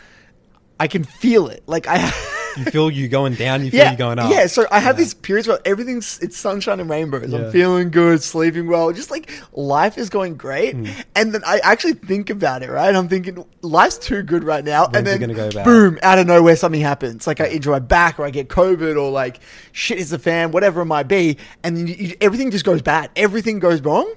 [0.80, 1.62] I can feel it.
[1.66, 2.10] Like I.
[2.56, 3.64] you feel you going down.
[3.64, 4.30] You feel yeah, you going up.
[4.30, 4.46] yeah.
[4.46, 5.04] So I have Yeah.
[5.04, 7.30] these periods where everything's it's sunshine and rainbows.
[7.30, 7.38] Yeah.
[7.38, 10.74] I'm feeling good, sleeping well, just like life is going great.
[10.74, 10.86] Hmm.
[11.14, 12.94] And then I actually think about it, right?
[12.94, 16.56] I'm thinking life's too good right now, When's and then go boom, out of nowhere
[16.56, 17.26] something happens.
[17.26, 19.40] Like I injure my back, or I get COVID, or like
[19.72, 22.82] shit is the fan, whatever it might be, and then you, you, everything just goes
[22.82, 23.10] bad.
[23.16, 24.12] Everything goes wrong.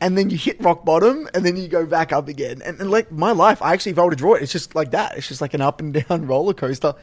[0.00, 2.60] And then you hit rock bottom, and then you go back up again.
[2.62, 4.74] And, and like my life, I actually, if I were to draw it, it's just
[4.74, 5.16] like that.
[5.16, 6.94] It's just like an up and down roller coaster.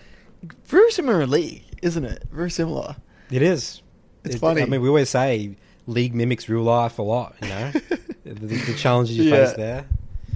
[0.65, 2.23] Very similar league, isn't it?
[2.31, 2.95] Very similar.
[3.31, 3.81] It is.
[4.23, 4.61] It's It- funny.
[4.61, 5.55] I mean, we always say
[5.87, 7.35] league mimics real life a lot.
[7.41, 7.71] You know,
[8.25, 9.45] the, the challenges you Yeah.
[9.45, 9.85] face there.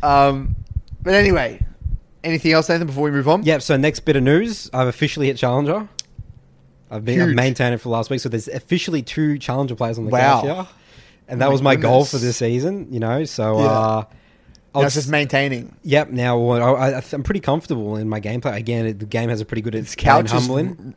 [0.04, 0.56] Um,
[1.02, 1.60] but anyway,
[2.24, 2.88] anything else, Nathan?
[2.88, 3.62] Before we move on, Yep.
[3.62, 5.88] So next bit of news, I've officially hit challenger.
[6.92, 9.98] I've been I've maintained it for the last week, so there's officially two challenger players
[9.98, 10.42] on the Wow.
[10.42, 10.68] couch here,
[11.28, 12.88] and that Oh my was my goal for this season.
[12.92, 13.66] You know, so Yeah.
[13.66, 14.04] uh,
[14.76, 15.76] I'll it's just maintaining.
[15.84, 16.10] Yep.
[16.10, 18.56] Now I, I, I'm pretty comfortable in my gameplay.
[18.56, 19.76] Again, it, the game has a pretty good.
[19.76, 20.96] It's couch humbling.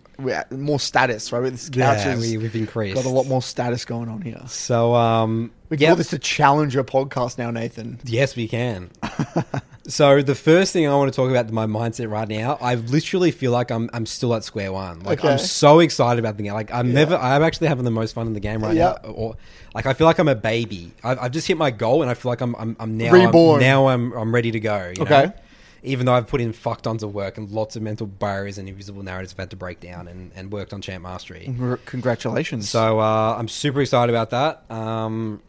[0.51, 1.41] More status, right?
[1.51, 2.97] This couch Yeah, we, we've increased.
[2.97, 4.43] got a lot more status going on here.
[4.49, 5.97] So um, We call yep.
[5.99, 8.01] this a challenger podcast now, Nathan.
[8.05, 8.91] Yes, we can.
[9.87, 13.31] so the first thing I want to talk about my mindset right now, I literally
[13.31, 15.01] feel like I'm I'm still at square one.
[15.01, 15.33] Like Okay.
[15.33, 16.53] I'm so excited about the game.
[16.53, 16.95] Like I'm Yeah.
[16.95, 17.17] never.
[17.17, 18.97] I'm actually having the most fun in the game right Yeah.
[19.05, 19.11] now.
[19.11, 19.37] Or
[19.75, 20.93] like I feel like I'm a baby.
[21.05, 23.57] I've, I've just hit my goal, and I feel like I'm I'm, I'm now Reborn.
[23.57, 24.93] I'm, now I'm I'm ready to go.
[24.97, 25.27] you Okay.
[25.27, 25.33] know?
[25.83, 28.69] Even though I've put in fuck tons of work and lots of mental barriers and
[28.69, 31.53] invisible narratives I've had to break down and, and worked on champ mastery.
[31.85, 32.69] Congratulations.
[32.69, 34.65] So uh, I'm super excited about that.
[34.71, 35.41] Um,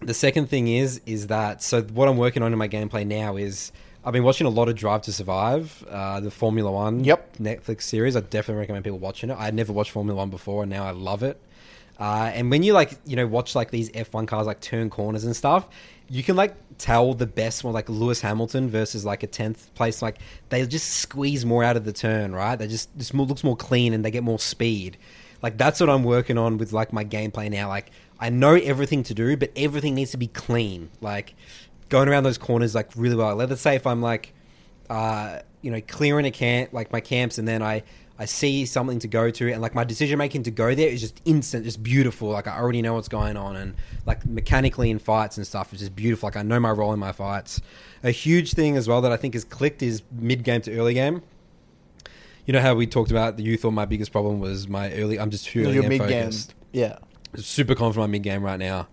[0.00, 3.36] the second thing is is that so what I'm working on in my gameplay now
[3.36, 3.72] is
[4.04, 7.38] I've been watching a lot of Drive to Survive, uh, the Formula One Yep.
[7.38, 8.14] Netflix series.
[8.14, 9.36] I definitely recommend people watching it.
[9.36, 11.40] I had never watched Formula One before, and now I love it.
[11.98, 15.24] Uh, and when you like you know watch like these F1 cars like turn corners
[15.24, 15.68] and stuff,
[16.08, 20.02] you can like tell the best one like Lewis Hamilton versus like a tenth place.
[20.02, 20.18] Like
[20.50, 22.56] they just squeeze more out of the turn, right?
[22.56, 24.98] They just just more, looks more clean and they get more speed.
[25.42, 27.68] Like that's what I'm working on with like my gameplay now.
[27.68, 30.90] Like I know everything to do, but everything needs to be clean.
[31.00, 31.34] Like
[31.88, 33.34] going around those corners like really well.
[33.36, 34.34] Let's say if I'm like
[34.88, 37.82] uh, you know, clearing a camp, like my camps, and then I,
[38.18, 41.00] I see something to go to, and like my decision making to go there is
[41.00, 42.30] just instant, just beautiful.
[42.30, 43.74] Like I already know what's going on, and
[44.06, 46.26] like mechanically in fights and stuff, it's just beautiful.
[46.28, 47.60] Like I know my role in my fights.
[48.02, 50.94] A huge thing as well that I think has clicked is mid game to early
[50.94, 51.22] game.
[52.46, 55.18] You know how we talked about the you thought my biggest problem was my early.
[55.18, 56.22] I'm just too early your game mid game.
[56.24, 56.98] focused Yeah.
[57.34, 58.88] super confident in my mid game right now.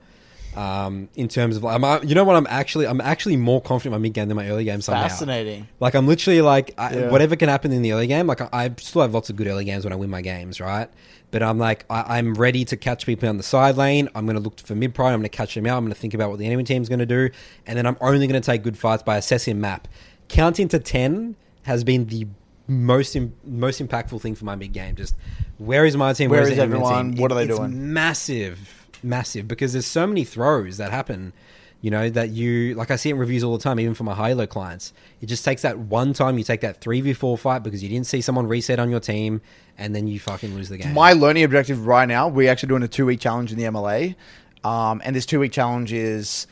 [0.55, 3.93] Um, in terms of, I'm, uh, you know what, I'm actually, I'm actually more confident
[3.95, 5.03] in my mid game than my early game somehow.
[5.03, 5.67] Fascinating.
[5.79, 7.09] Like I'm literally like, I, Yeah.
[7.09, 8.27] whatever can happen in the early game.
[8.27, 10.59] Like I, I still have lots of good early games when I win my games,
[10.61, 10.89] right?
[11.31, 14.07] But I'm like, I, I'm ready to catch people on the side lane.
[14.13, 15.13] I'm going to look for mid pride.
[15.13, 15.77] I'm going to catch them out.
[15.77, 17.29] I'm going to think about what the enemy team's going to do,
[17.65, 19.87] and then I'm only going to take good fights by assessing map.
[20.27, 22.27] Counting to ten has been the
[22.67, 24.95] most Im- most impactful thing for my mid game.
[24.95, 25.15] Just
[25.57, 26.29] where is my team?
[26.29, 27.11] Where Where is the enemy everyone?
[27.13, 27.21] team?
[27.21, 27.91] What are they it's doing?
[27.93, 29.47] Massive, massive.
[29.47, 31.33] Because there's so many throws that happen.
[31.81, 32.91] You know that you like.
[32.91, 34.93] I see it in reviews all the time, even for my high elo clients.
[35.19, 37.89] It just takes that one time you take that three v four fight because you
[37.89, 39.41] didn't see someone reset on your team,
[39.77, 40.93] and then you fucking lose the game.
[40.93, 44.15] My learning objective right now, we're actually doing a two week challenge in the MLA.
[44.63, 46.47] Um, and this two week challenge is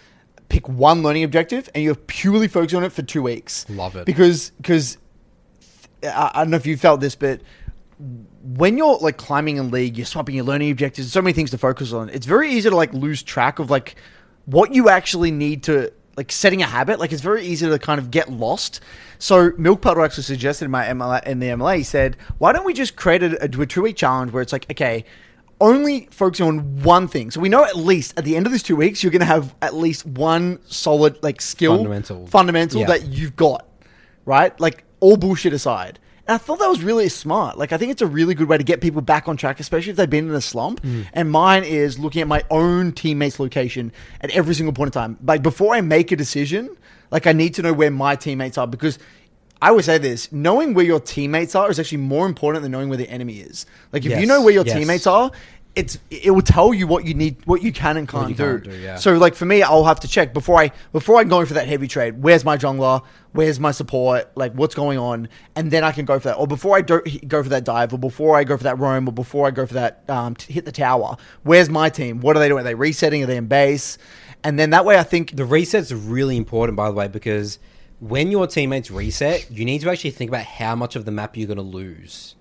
[0.49, 3.65] pick one learning objective and you're purely focused on it for two weeks.
[3.69, 4.05] Love it.
[4.05, 4.97] Because, because
[6.03, 7.41] I, I don't know if you felt this, but
[8.43, 11.57] when you're like climbing in league, you're swapping your learning objectives, so many things to
[11.57, 12.09] focus on.
[12.09, 13.95] It's very easy to like lose track of like
[14.45, 16.99] what you actually need to like setting a habit.
[16.99, 18.81] Like it's very easy to kind of get lost.
[19.19, 22.65] So Milk Puddle actually suggested in my MLA, in the MLA, he said, why don't
[22.65, 25.05] we just create a, a two week challenge where it's like, okay,
[25.59, 27.29] only focusing on one thing.
[27.29, 29.25] So we know at least at the end of these two weeks, you're going to
[29.27, 32.25] have at least one solid like skill, Fundamental.
[32.27, 32.87] fundamental Yeah.
[32.87, 33.67] that you've got,
[34.25, 34.59] right?
[34.59, 35.99] Like all bullshit aside.
[36.31, 37.57] And I thought that was really smart.
[37.57, 39.89] Like I think it's a really good way to get people back on track, especially
[39.89, 40.79] if they've been in a slump.
[40.79, 41.01] Hmm.
[41.11, 43.91] And mine is looking at my own teammates' location
[44.21, 45.17] at every single point in time.
[45.25, 46.77] Like before I make a decision,
[47.11, 48.97] like I need to know where my teammates are because
[49.61, 52.87] I always say this: knowing where your teammates are is actually more important than knowing
[52.87, 53.65] where the enemy is.
[53.91, 54.77] Like if you know where your yes.
[54.77, 55.31] teammates are,
[55.75, 58.43] it's it will tell you what you need, what you can and can't, you do.
[58.43, 58.95] can't do, yeah.
[58.97, 61.67] So like for me, I'll have to check before I before I go for that
[61.67, 62.21] heavy trade.
[62.21, 63.03] Where's my jungler?
[63.31, 64.29] Where's my support?
[64.35, 65.29] Like what's going on?
[65.55, 66.35] And then I can go for that.
[66.35, 69.07] Or before I do, go for that dive, or before I go for that roam,
[69.07, 71.15] or before I go for that um, hit the tower.
[71.43, 72.19] Where's my team?
[72.19, 72.61] What are they doing?
[72.61, 73.23] Are they resetting?
[73.23, 73.97] Are they in base?
[74.43, 77.59] And then that way, I think The reset's are really important, by the way, because
[77.99, 81.37] when your teammates reset, you need to actually think about how much of the map
[81.37, 82.35] you're going to lose.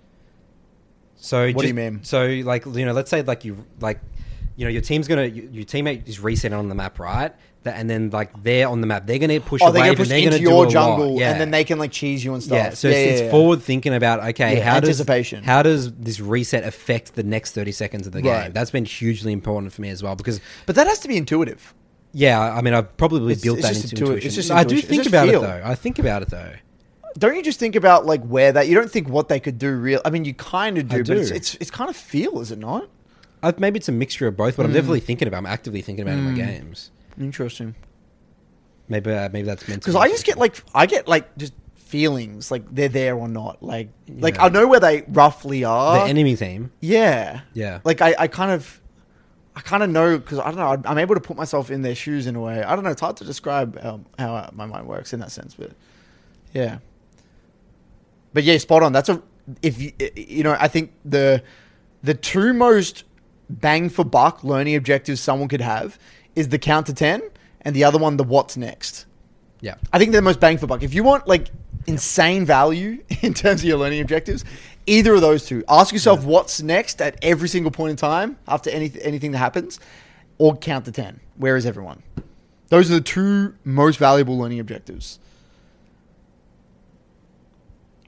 [1.21, 2.01] So What do you mean?
[2.03, 4.01] So like you know, let's say like you like
[4.57, 7.33] you know your team's gonna your your teammate is resetting on the map, right?
[7.63, 10.07] That, and then like they're on the map, they're gonna push oh, they're gonna push
[10.11, 11.33] and they're into gonna do your jungle, Yeah.
[11.33, 12.57] and then they can like cheese you and stuff.
[12.57, 13.31] Yeah, so it's, it's yeah.
[13.31, 15.41] forward thinking about okay, Yeah, how anticipation.
[15.41, 18.45] does how does this reset affect the next thirty seconds of the Right.
[18.45, 18.53] game?
[18.55, 21.75] That's been hugely important for me as well because But that has to be intuitive.
[22.15, 24.27] yeah, I mean I've probably It's- built it's that just into intui- intuition.
[24.29, 25.45] it's just I do think about feel.
[25.45, 25.63] it though.
[25.63, 26.53] I think about it though.
[27.19, 29.75] Don't you just think about like where that you don't think what they could do
[29.75, 30.01] real?
[30.05, 31.13] I mean, you kind of do, I but do.
[31.15, 32.89] it's, it's it's kind of feel, is it not?
[33.43, 34.71] i maybe it's a mixture of both, but Hmm.
[34.71, 35.39] I'm definitely thinking about.
[35.39, 36.91] I'm actively thinking about it in my games.
[37.19, 37.75] Interesting.
[38.89, 41.37] Maybe uh, maybe that's meant to Because be I just get like I get like
[41.39, 43.63] just feelings like they're there or not.
[43.63, 44.45] Like like Yeah.
[44.45, 46.05] I know where they roughly are.
[46.05, 46.71] the enemy theme.
[46.81, 47.81] yeah, Yeah.
[47.85, 48.77] Like I, I kind of.
[49.57, 50.89] I kind of know because I don't know.
[50.89, 52.63] I'm able to put myself in their shoes in a way.
[52.63, 52.91] I don't know.
[52.91, 55.73] It's hard to describe um, how my mind works in that sense, but
[56.55, 56.79] yeah.
[58.33, 58.93] But yeah, spot on.
[58.93, 59.23] That's a
[59.63, 61.43] if you eh, eh, you know I think the
[62.03, 63.05] the two most
[63.49, 65.99] bang for buck learning objectives someone could have
[66.37, 67.23] is the count to ten
[67.63, 69.07] and the other one the what's next.
[69.61, 69.75] Yeah.
[69.93, 70.83] I think they're the most bang for buck.
[70.83, 71.51] If you want like
[71.87, 74.45] insane value in terms of your learning objectives,
[74.87, 75.63] either of those two.
[75.69, 79.79] Ask yourself what's next at every single point in time after any, anything that happens,
[80.39, 81.21] or count to 10.
[81.37, 82.03] Where is everyone?
[82.69, 85.20] Those are the two most valuable learning objectives.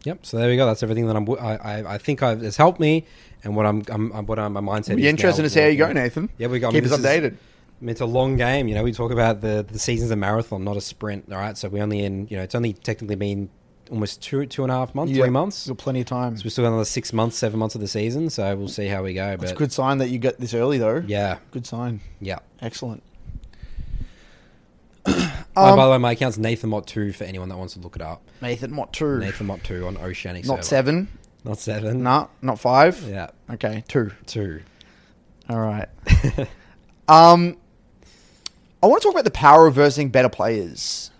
[0.04, 0.26] Yep.
[0.26, 0.66] So there we go.
[0.66, 1.28] That's everything that I'm.
[1.30, 3.06] I I, I think I've, has helped me,
[3.44, 4.96] and what I'm, I'm, I'm what I'm, my mindset.
[4.96, 5.92] Be now to see how you go.
[5.92, 6.28] Nathan.
[6.38, 6.72] Yeah, we got.
[6.72, 7.36] Keep I mean, us this is- updated.
[7.80, 8.68] I mean, it's a long game.
[8.68, 11.32] You know, we talk about the the season's a marathon, not a sprint.
[11.32, 12.28] All right, so we only in.
[12.28, 13.48] You know, it's only technically been
[13.90, 15.66] almost two two and a half months, Yeah, three months.
[15.66, 16.36] Got plenty of time.
[16.36, 18.30] So we still got another six months, seven months of the season.
[18.30, 19.36] So we'll see how we go.
[19.40, 21.02] It's a good sign that you get this early, though.
[21.06, 22.00] yeah, Good sign.
[22.20, 22.38] yeah.
[22.60, 23.02] Excellent.
[25.56, 27.80] Oh, Um, by the way, my account's Nathan Mott two for anyone that wants to
[27.80, 28.22] look it up.
[28.40, 29.18] Nathan, what two?
[29.18, 30.44] Nathan Mott two on Oceanic.
[30.46, 30.62] Not server.
[30.62, 31.08] seven.
[31.44, 32.02] Not seven.
[32.02, 33.02] No, not five.
[33.02, 34.12] Yeah, Okay, two.
[34.26, 34.62] two.
[35.50, 35.88] All right.
[37.08, 37.56] um,
[38.82, 41.10] I want to talk about the power of versing better players.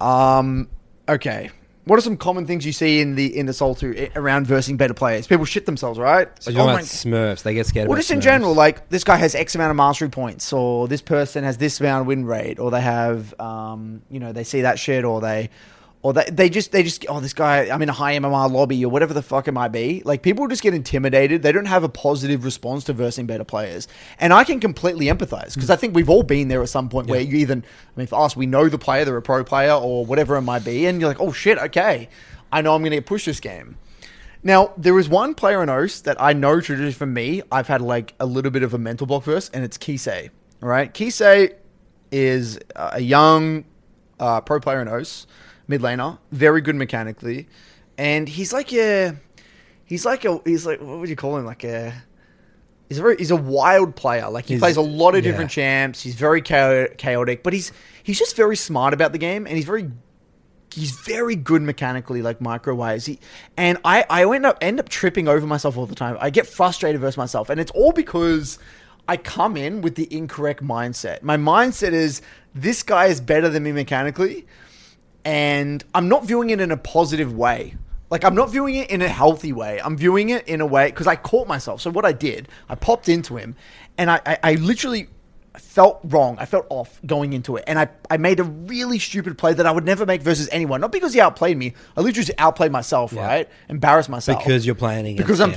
[0.00, 0.68] Um,
[1.08, 1.50] okay.
[1.86, 4.76] What are some common things you see in the in the Soul 2 around versing
[4.78, 5.26] better players?
[5.26, 6.28] People shit themselves, right?
[6.42, 7.42] So oh my- Smurfs.
[7.42, 7.88] They get scared.
[7.88, 8.22] well, about just in Smurfs.
[8.22, 11.80] general, like this guy has X amount of mastery points, or this person has this
[11.80, 15.20] amount of win rate, or they have, um, you know, they see that shit, or
[15.20, 15.50] they,
[16.04, 18.84] or they, they just, they just, oh, this guy, I'm in a high MMR lobby,
[18.84, 20.02] or whatever the fuck it might be.
[20.04, 21.42] Like people just get intimidated.
[21.42, 23.88] They don't have a positive response to versing better players,
[24.20, 27.08] and I can completely empathize because I think we've all been there at some point
[27.08, 27.64] where you even
[27.96, 30.42] I mean, for us, we know the player, they're a pro player, or whatever it
[30.42, 32.10] might be, and you're like, oh shit, okay,
[32.52, 33.78] I know I'm going to get pushed this game.
[34.42, 37.80] Now, there is one player in OCE that I know traditionally for me, I've had
[37.80, 40.28] like a little bit of a mental block verse, and it's Kisei.
[40.62, 40.92] All right.
[40.92, 41.54] Kisei
[42.12, 43.64] is a young
[44.20, 45.26] uh, pro player in OCE,
[45.68, 47.48] mid laner, very good mechanically.
[47.96, 49.16] And he's like a,
[49.84, 51.44] he's like a, he's like, what would you call him?
[51.44, 51.92] Like a,
[52.88, 54.28] he's a very, he's a wild player.
[54.28, 55.30] Like he He's- plays a lot of yeah.
[55.30, 56.02] different champs.
[56.02, 57.72] He's very chaotic, but he's,
[58.02, 59.90] he's just very smart about the game, and he's very
[60.72, 63.06] he's very good mechanically, like microwaves.
[63.06, 63.20] He,
[63.56, 66.16] and I, I end up end up tripping over myself all the time.
[66.20, 68.58] I get frustrated versus myself, and it's all because
[69.08, 71.22] I come in with the incorrect mindset.
[71.22, 72.22] My mindset is
[72.54, 74.46] this guy is better than me mechanically,
[75.24, 77.74] and I'm not viewing it in a positive way.
[78.10, 79.80] Like I'm not viewing it in a healthy way.
[79.82, 81.80] I'm viewing it in a way because I caught myself.
[81.80, 83.56] So what I did, I popped into him,
[83.98, 85.08] and I, I, I literally
[85.60, 86.36] felt wrong.
[86.38, 89.66] I felt off going into it, and I, I made a really stupid play that
[89.66, 90.80] I would never make versus anyone.
[90.80, 91.74] Not because he outplayed me.
[91.96, 93.26] I literally just outplayed myself, Yeah.
[93.26, 93.48] right?
[93.68, 95.54] Embarrassed myself because you're playing against because I'm him.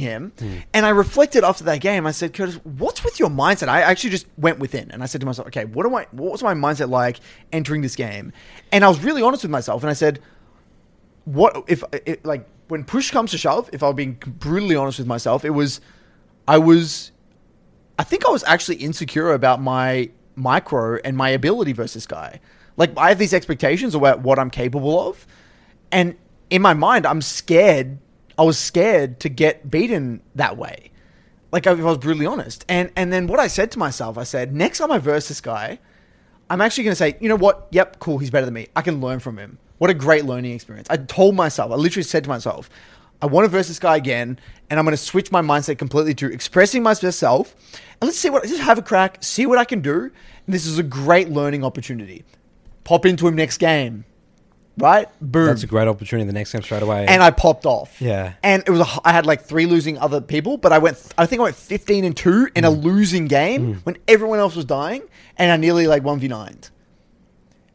[0.00, 0.32] him.
[0.38, 0.54] Hmm.
[0.72, 2.06] And I reflected after that game.
[2.06, 3.68] I said, Curtis, what's with your mindset?
[3.68, 6.06] I actually just went within and I said to myself, okay, what am I?
[6.12, 7.20] What was my mindset like
[7.52, 8.32] entering this game?
[8.72, 10.20] And I was really honest with myself, and I said,
[11.24, 13.68] what if it, like when push comes to shove?
[13.72, 15.80] If I'm being brutally honest with myself, it was
[16.46, 17.12] I was
[17.98, 22.40] I think I was actually insecure about my micro and my ability versus guy.
[22.76, 25.26] Like I have these expectations about what I'm capable of,
[25.90, 26.16] and
[26.48, 27.98] in my mind, I'm scared.
[28.38, 30.92] I was scared to get beaten that way.
[31.50, 34.22] Like if I was brutally honest, and and then what I said to myself, I
[34.22, 35.80] said, next time I verse this guy,
[36.48, 37.66] I'm actually going to say, you know what?
[37.72, 38.18] Yep, cool.
[38.18, 38.68] He's better than me.
[38.76, 39.58] I can learn from him.
[39.78, 40.88] What a great learning experience.
[40.90, 42.70] I told myself, I literally said to myself,
[43.20, 44.38] I want to verse this guy again,
[44.70, 47.54] and I'm going to switch my mindset completely to expressing my best self.
[48.00, 50.10] And let's see what just have a crack, see what I can do.
[50.46, 52.24] And this is a great learning opportunity.
[52.84, 54.04] Pop into him next game,
[54.78, 55.08] right?
[55.20, 55.46] Boom.
[55.46, 56.26] That's a great opportunity.
[56.26, 57.06] The next game straight away.
[57.06, 58.00] and I popped off.
[58.00, 58.34] Yeah.
[58.42, 61.26] And it was a, I had like three losing other people, but I went I
[61.26, 62.82] think I went 15 and 2 in a Mm.
[62.82, 65.02] losing game when everyone else was dying
[65.36, 66.70] and I nearly like 1v9'd.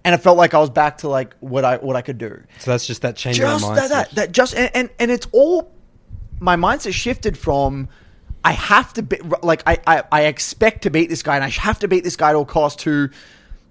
[0.05, 2.41] And I felt like I was back to like what I what I could do.
[2.59, 3.75] so that's just that change in Just mindset.
[3.75, 5.71] that, that that just and, and and it's all
[6.39, 7.87] my mindset shifted from
[8.43, 11.49] I have to be like I, I I expect to beat this guy and I
[11.49, 13.09] have to beat this guy at all costs to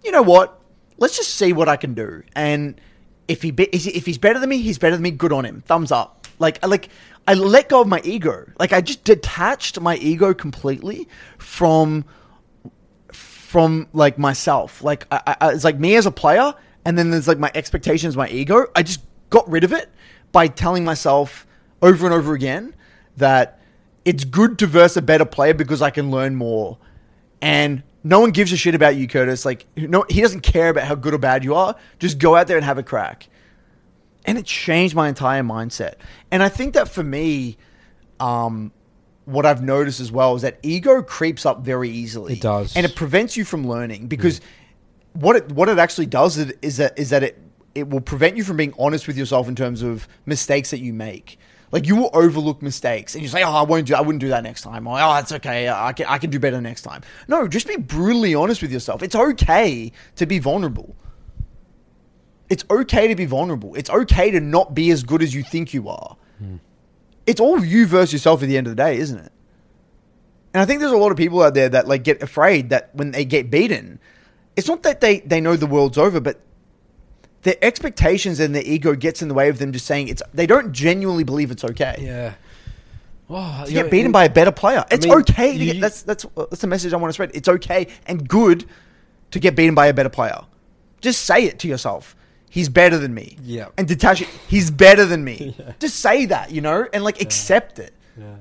[0.02, 0.60] you know what?
[0.98, 2.22] Let's just see what I can do.
[2.34, 2.80] And
[3.28, 5.10] if he be, if he's better than me he's better than me.
[5.10, 5.62] Good on him.
[5.66, 6.26] Thumbs up.
[6.38, 6.88] Like like
[7.26, 8.50] I let go of my ego.
[8.58, 11.08] Like I just detached my ego completely
[11.38, 12.04] from
[13.12, 14.82] from like myself.
[14.82, 16.54] Like I, I, it's like me as a player,
[16.84, 18.66] and then there's like my expectations, my ego.
[18.74, 19.90] I just got rid of it
[20.32, 21.46] by telling myself
[21.82, 22.74] over and over again
[23.18, 23.60] that
[24.04, 26.78] it's good to verse a better player because I can learn more.
[27.40, 29.44] And no one gives a shit about you, Curtis.
[29.44, 31.76] Like no, he doesn't care about how good or bad you are.
[31.98, 33.28] Just go out there and have a crack.
[34.24, 35.94] And it changed my entire mindset.
[36.30, 37.56] And I think that for me,
[38.20, 38.72] um,
[39.24, 42.34] what I've noticed as well is that ego creeps up very easily.
[42.34, 42.76] It does.
[42.76, 44.40] and it prevents you from learning because
[45.12, 47.38] what it what it actually does is, is that is that it
[47.74, 50.92] it will prevent you from being honest with yourself in terms of mistakes that you
[50.92, 51.38] make.
[51.72, 53.94] Like you will overlook mistakes and you say, "Oh, I won't do.
[53.94, 55.70] I wouldn't do that next time." Or, "Oh, it's okay.
[55.70, 59.02] I can I can do better next time." No, just be brutally honest with yourself.
[59.02, 60.94] It's okay to be vulnerable.
[62.50, 63.74] It's okay to be vulnerable.
[63.74, 66.18] It's okay to not be as good as you think you are.
[66.38, 66.56] Hmm.
[67.26, 69.32] It's all you versus yourself at the end of the day, isn't it?
[70.52, 72.90] And I think there's a lot of people out there that like get afraid that
[72.94, 73.98] when they get beaten,
[74.56, 76.38] it's not that they they know the world's over, but
[77.42, 80.22] their expectations and their ego gets in the way of them just saying it's.
[80.32, 82.34] They don't genuinely believe it's okay Yeah.
[83.30, 84.84] Oh, to get beaten by a better player.
[84.90, 85.80] It's mean, okay to you- get.
[85.80, 87.30] That's that's that's the message I want to spread.
[87.34, 88.66] It's okay and good
[89.30, 90.40] to get beaten by a better player.
[91.00, 92.14] Just say it to yourself.
[92.50, 93.38] He's better than me.
[93.42, 93.68] Yeah.
[93.78, 94.28] And detach it.
[94.46, 95.56] He's better than me.
[95.80, 97.94] Just say that, you know, and like accept it.
[98.18, 98.36] Yeah.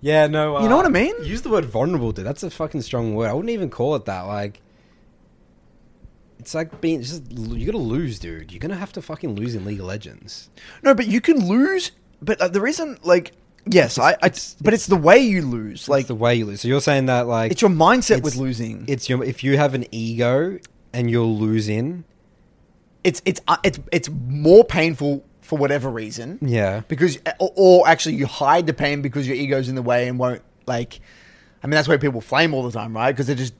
[0.00, 0.56] Yeah, no.
[0.56, 1.14] Uh, You know what I mean?
[1.22, 2.24] Use the word vulnerable, dude.
[2.26, 3.28] That's a fucking strong word.
[3.28, 4.22] I wouldn't even call it that.
[4.22, 4.60] Like,
[6.42, 8.50] it's like being it's just you gotta lose, dude.
[8.52, 10.50] You're gonna have to fucking lose in League of Legends.
[10.82, 11.92] No, but you can lose.
[12.20, 13.32] But uh, the reason, like,
[13.66, 15.88] yes, I, I, but it's the way you lose.
[15.88, 16.60] Like, the way you lose.
[16.60, 18.84] So you're saying that like it's your mindset it's- with losing.
[18.88, 20.58] It's your if you have an ego
[20.92, 22.04] and you're losing.
[23.04, 26.38] it's it's uh, it's it's more painful for whatever reason.
[26.42, 26.82] Yeah.
[26.88, 30.18] because or, or actually you hide the pain because your ego's in the way and
[30.18, 31.00] won't like
[31.62, 33.52] i mean that's why people flame all the time right because they're just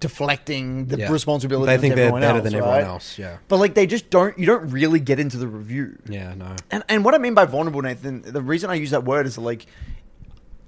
[0.00, 1.10] deflecting the Yeah.
[1.12, 3.38] responsibility They think they're better else, than everyone else, yeah.
[3.48, 6.34] but like they just don't you don't really get into the review Yeah.
[6.34, 6.54] No.
[6.70, 9.36] and, and what i mean by vulnerable nathan the reason i use that word is
[9.38, 9.66] like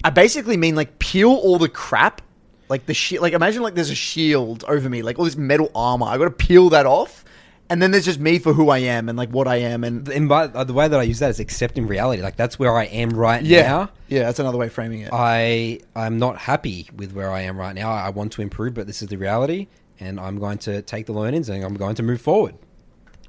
[0.04, 2.22] i basically mean like peel all the crap
[2.68, 5.70] like the shit like imagine like there's a shield over me like all this metal
[5.74, 7.19] armor i gotta peel that off
[7.70, 10.06] and then there's just me for who i am and like what i am and
[10.08, 12.20] uh, the way that I use that is accepting reality.
[12.20, 13.90] Like that's where I am right yeah now.
[14.08, 17.56] yeah that's another way of framing it I I'm not happy with where I am
[17.56, 17.90] right now.
[17.90, 21.12] I want to improve, but this is the reality, and I'm going to take the
[21.12, 22.56] learnings and I'm going to move forward.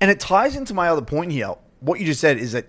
[0.02, 1.54] And it ties into my other point here.
[1.80, 2.68] What you just said is that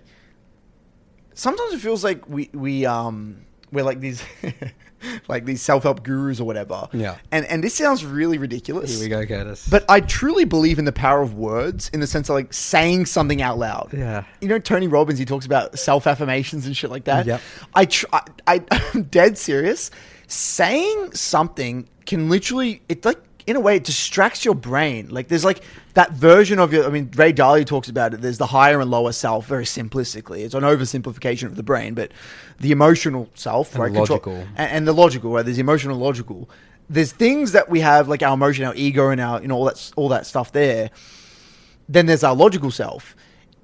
[1.33, 4.23] sometimes it feels like we we um we're like these
[5.27, 6.87] like these self help gurus or whatever.
[6.93, 7.17] Yeah.
[7.31, 8.91] And and this sounds really ridiculous.
[8.91, 9.67] Here we go, Curtis.
[9.67, 13.05] But I truly believe in the power of words in the sense of like saying
[13.05, 13.89] something out loud.
[13.93, 14.23] Yeah.
[14.41, 17.25] You know, Tony Robbins, he talks about self affirmations and shit like that.
[17.25, 17.39] Yeah.
[17.73, 18.63] I, tr- I, I,
[18.93, 19.91] I'm dead serious.
[20.27, 25.09] Saying something can literally, it like, in a way, it distracts your brain.
[25.09, 25.63] Like, there's like
[25.95, 28.21] that version of your, I mean, Ray Dalio talks about it.
[28.21, 30.39] There's the higher and lower self, very simplistically.
[30.39, 32.11] It's an oversimplification of the brain, but
[32.59, 33.91] the emotional self, And right?
[33.93, 34.37] the control- logical.
[34.55, 35.43] and, and the logical, right?
[35.45, 36.49] There's emotional, logical.
[36.89, 39.65] There's things that we have, like our emotion, our ego, and our, you know, all
[39.65, 40.89] that, all that stuff there
[41.89, 43.13] then there's our logical self.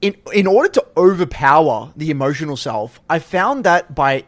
[0.02, 4.26] In in order to overpower the emotional self, I found that by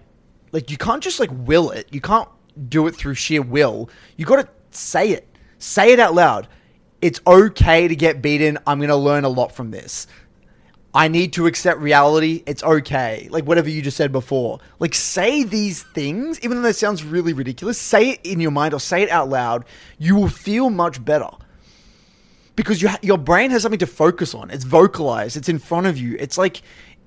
[0.53, 1.87] like you can't just like will it.
[1.91, 2.29] You can't
[2.69, 3.89] do it through sheer will.
[4.15, 5.27] You got to say it.
[5.61, 6.47] Say it out loud.
[7.01, 8.57] It's okay to get beaten.
[8.65, 10.07] I'm going to learn a lot from this.
[10.93, 12.43] I need to accept reality.
[12.47, 13.27] It's okay.
[13.29, 14.59] Like whatever you just said before.
[14.79, 18.73] Like say these things, even though that sounds really ridiculous, say it in your mind
[18.73, 19.65] or say it out loud.
[19.99, 21.29] You will feel much better
[22.55, 24.49] because you your brain has something to focus on.
[24.49, 25.37] It's vocalized.
[25.37, 26.17] It's in front of you.
[26.19, 26.61] It's like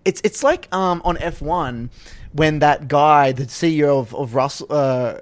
[0.04, 1.90] it's it's like um, on F one
[2.32, 5.18] when that guy, the CEO of of Russell, uh,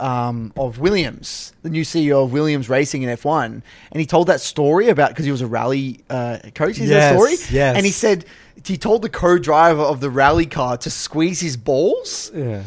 [0.00, 3.44] um, of Williams, the new CEO of Williams Racing in F1,
[3.92, 6.78] and he told that story about because he was a rally uh, coach.
[6.78, 7.32] Is that story?
[7.50, 7.76] yes.
[7.76, 8.24] And he said
[8.64, 12.64] he told the co-driver of the rally car to squeeze his balls Yeah.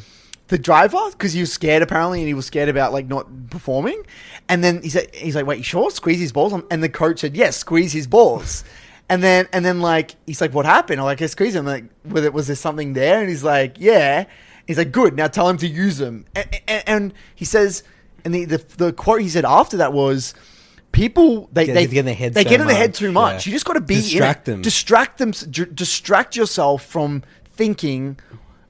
[0.48, 4.02] the driver because he was scared apparently, and he was scared about like not performing.
[4.50, 5.90] And then he said, "He's like, wait, you sure?
[5.92, 8.64] Squeeze his balls?" And the coach said, "Yes, squeeze his balls."
[9.10, 11.86] And then and then like he's like, "What happened?" I'm like, "I squeeze him." like,
[12.08, 13.20] was it was there something there?
[13.22, 14.26] And he's like, "Yeah."
[14.72, 15.16] He's like, "Good.
[15.16, 17.84] Now tell him to use them." And, and, and he says,
[18.26, 20.34] and the, the the quote he said after that was.
[20.92, 23.14] People they Get- they get in their head they so get in their head too
[23.14, 23.46] much.
[23.48, 23.50] yeah.
[23.52, 24.62] You just got to be Distract them.
[24.62, 25.32] Distract them.
[25.32, 28.18] d- Distract yourself from thinking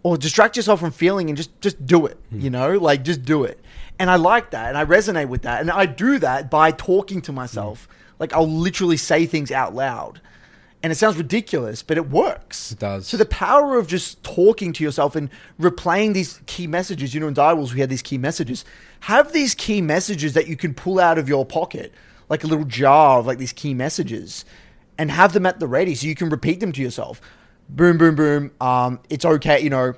[0.03, 2.39] or distract yourself from feeling and just just do it Hmm.
[2.39, 3.59] you know like just do it
[3.97, 7.21] and i like that and i resonate with that and i do that by talking
[7.21, 8.15] to myself Hmm.
[8.19, 10.21] like i'll literally say things out loud
[10.83, 12.71] and it sounds ridiculous but it works.
[12.71, 13.07] It does.
[13.07, 15.29] so the power of just talking to yourself and
[15.59, 18.65] replaying these key messages you know in Dire Wolves we had these key messages.
[19.01, 21.93] Have these key messages that you can pull out of your pocket
[22.29, 24.45] like a little jar of like these key messages
[24.97, 27.21] and have them at the ready so you can repeat them to yourself.
[27.69, 29.93] Boom boom boom um, it's okay you know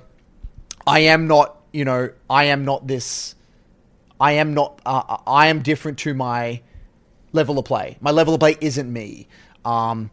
[0.86, 3.34] i am not you know i am not this
[4.20, 6.60] i am not uh, i am different to my
[7.34, 7.98] level of play.
[8.00, 9.28] My level of play isn't me.
[9.64, 10.10] Um,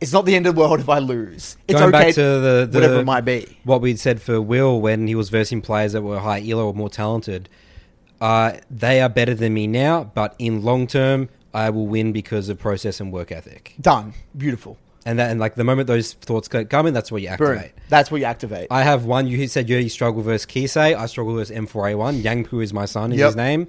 [0.00, 2.20] it's not the end of the world if i lose it's Going okay back to
[2.22, 5.60] the, the whatever it might be what we'd said for Will when he was versing
[5.62, 7.48] players that were high elo or more talented.
[8.20, 12.48] Uh, they are better than me now, but in long term, I will win because
[12.48, 13.74] of process and work ethic.
[13.80, 17.20] done beautiful And that, and like the moment those thoughts go- come in, that's where
[17.20, 17.72] you boom activate.
[17.88, 19.26] that's what you activate I have one.
[19.26, 20.96] You said you struggle versus Kisei.
[20.96, 22.22] I struggle versus M4A1.
[22.22, 23.26] Yangpu is my son, is Yep.
[23.26, 23.66] his name.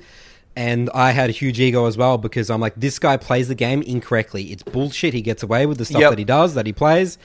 [0.56, 3.56] And I had a huge ego as well because I'm like, this guy plays the
[3.56, 4.44] game incorrectly.
[4.52, 5.14] It's bullshit.
[5.14, 6.10] He gets away with the stuff Yep.
[6.12, 7.18] that he does, that he plays.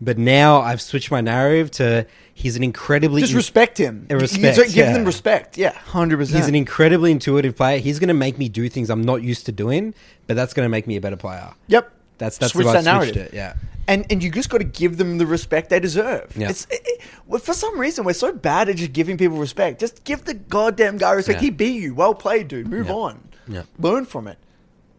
[0.00, 4.56] But now I've switched my narrative to he's an incredibly just in- respect him respect,
[4.56, 4.92] give yeah.
[4.92, 7.78] them respect yeah 100% He's an incredibly intuitive player.
[7.80, 9.92] He's going to make me do things I'm not used to doing,
[10.28, 11.50] but that's going to make me a better player.
[11.66, 13.26] yep That's that's Switch I that switched narrative.
[13.28, 13.34] it.
[13.34, 13.54] Yeah.
[13.86, 16.32] and and you just got to give them the respect they deserve.
[16.36, 16.50] Yeah.
[16.50, 19.80] It's it, it- well, for some reason we're so bad at just giving people respect.
[19.80, 21.38] Just give the goddamn guy respect.
[21.40, 21.44] Yeah.
[21.46, 21.94] He beat you.
[21.94, 22.66] Well played, dude.
[22.68, 22.92] Move Yeah.
[22.94, 23.28] on.
[23.46, 23.62] Yeah.
[23.78, 24.38] Learn from it.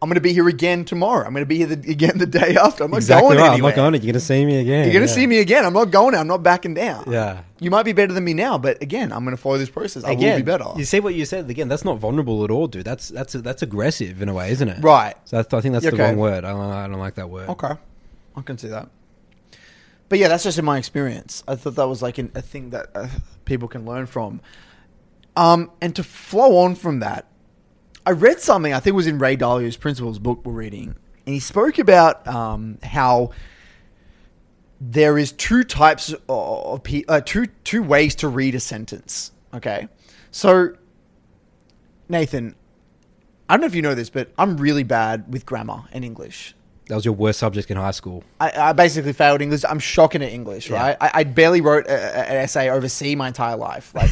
[0.02, 1.26] I'm going to be here again tomorrow.
[1.26, 2.84] I'm going to be here the, again the day after.
[2.84, 3.52] I'm not Exactly going right.
[3.52, 3.72] anywhere.
[3.72, 3.94] I'm not going.
[3.94, 4.84] You're going to see me again.
[4.84, 5.14] You're going to Yeah.
[5.14, 5.66] see me again.
[5.66, 6.14] I'm not going.
[6.14, 7.04] I'm not backing down.
[7.06, 7.42] Yeah.
[7.60, 10.02] You might be better than me now, but again, I'm going to follow this process.
[10.04, 10.64] I Again, will be better.
[10.76, 11.68] You see what you said again?
[11.68, 12.84] That's not vulnerable at all, dude.
[12.86, 14.82] That's that's that's aggressive in a way, isn't it?
[14.82, 15.14] Right.
[15.26, 16.44] So that's, I think that's Yeah, the wrong word.
[16.46, 17.50] I don't, I don't like that word.
[17.50, 17.74] Okay,
[18.36, 18.88] I can see that.
[20.08, 21.44] But yeah, that's just in my experience.
[21.46, 23.08] I thought that was like an, a thing that uh,
[23.44, 24.40] people can learn from.
[25.36, 27.26] Um, and to flow on from that,
[28.06, 28.72] I read something.
[28.72, 30.94] I think it was in Ray Dalio's Principles book we're reading,
[31.26, 33.30] and he spoke about um, how
[34.80, 39.32] there is two types of uh, two two ways to read a sentence.
[39.52, 39.88] Okay,
[40.30, 40.74] so
[42.08, 42.54] Nathan,
[43.48, 46.54] I don't know if you know this, but I'm really bad with grammar and English.
[46.90, 48.22] That was your worst subject in high school.
[48.40, 49.62] I, I basically failed English.
[49.66, 50.82] I'm shocking at English, Yeah.
[50.82, 50.96] right?
[51.00, 53.94] I, I barely wrote a, a- an essay over C my entire life.
[53.94, 54.10] Like,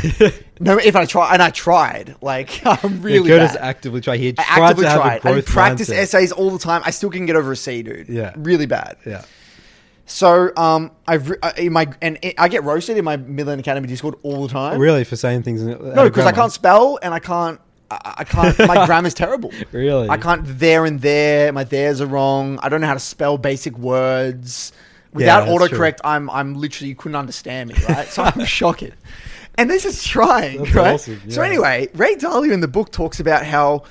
[0.61, 3.61] no, if I try, and I tried, like, I'm really Curtis bad.
[3.63, 4.21] actively tried.
[4.21, 5.27] He I tried actively to tried.
[5.27, 5.99] I practice mindset.
[5.99, 6.83] essays all the time.
[6.85, 8.09] I still can get over a C, dude.
[8.09, 8.33] Yeah.
[8.37, 8.97] really bad.
[9.05, 9.25] Yeah.
[10.07, 13.87] So, um, I've re- in my and it, I get roasted in my Midland Academy
[13.89, 14.81] Discord all the time.
[14.81, 15.63] Really, for saying things.
[15.63, 17.61] No, because I can't spell and I can't.
[17.91, 18.59] I, I can't.
[18.59, 19.53] My grammar's terrible.
[19.73, 20.09] Really?
[20.09, 21.53] I can't there and there.
[21.53, 22.59] My there's are wrong.
[22.63, 24.73] I don't know how to spell basic words.
[25.13, 28.07] Without that's autocorrect, I'm I'm literally you couldn't understand me, right?
[28.09, 28.93] So I'm shocking.
[29.57, 30.95] And this is trying, That's right?
[30.95, 33.83] awesome, So anyway, Ray Dalio in the book talks about how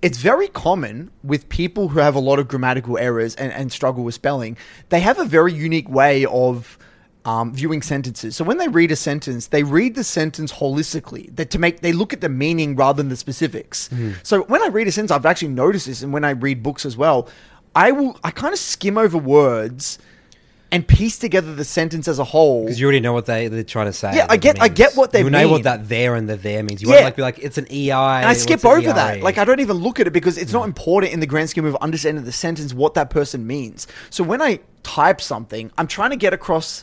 [0.00, 4.02] it's very common with people who have a lot of grammatical errors and, and struggle
[4.02, 4.56] with spelling.
[4.88, 6.78] They have a very unique way of
[7.24, 8.36] um, viewing sentences.
[8.36, 11.34] So when they read a sentence, they read the sentence holistically.
[11.36, 13.88] That to make they look at the meaning rather than the specifics.
[13.88, 14.12] Mm-hmm.
[14.22, 16.84] So when I read a sentence, I've actually noticed this, and when I read books
[16.84, 17.28] as well,
[17.74, 19.98] I will I kind of skim over words
[20.72, 22.64] and piece together the sentence as a whole.
[22.64, 24.16] Because you already know what they, they're trying to say.
[24.16, 25.32] Yeah, I get- I get what they mean.
[25.32, 26.82] You know what that there and the there means.
[26.82, 26.94] You Yeah.
[26.94, 27.90] want to like be like, it's an EI.
[27.92, 29.22] And I skip over that.
[29.22, 31.64] Like I don't even look at it because it's not important in the grand scheme
[31.64, 33.86] of understanding the sentence what that person means.
[34.10, 36.82] So when I type something, I'm trying to get across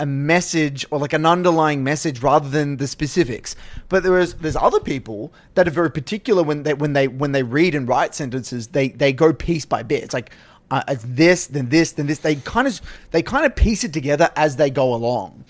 [0.00, 3.56] a message or like an underlying message rather than the specifics.
[3.88, 7.32] But there is there's other people that are very particular when they when they when
[7.32, 10.02] they read and write sentences, they they go piece by bit.
[10.04, 10.30] It's like
[10.70, 12.18] uh, it's this, then this, then this.
[12.18, 12.80] They kind of
[13.10, 15.44] they kind of piece it together as they go along.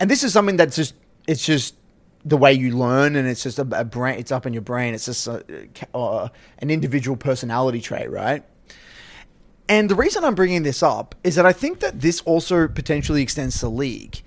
[0.00, 0.94] And this is something that's just
[1.26, 1.74] it's just
[2.24, 4.18] the way you learn, and it's just a, a brain.
[4.18, 4.94] It's up in your brain.
[4.94, 5.44] It's just a,
[5.92, 6.28] uh,
[6.58, 8.44] an individual personality trait, right?
[9.68, 13.22] And the reason I'm bringing this up is that I think that this also potentially
[13.22, 14.22] extends to league.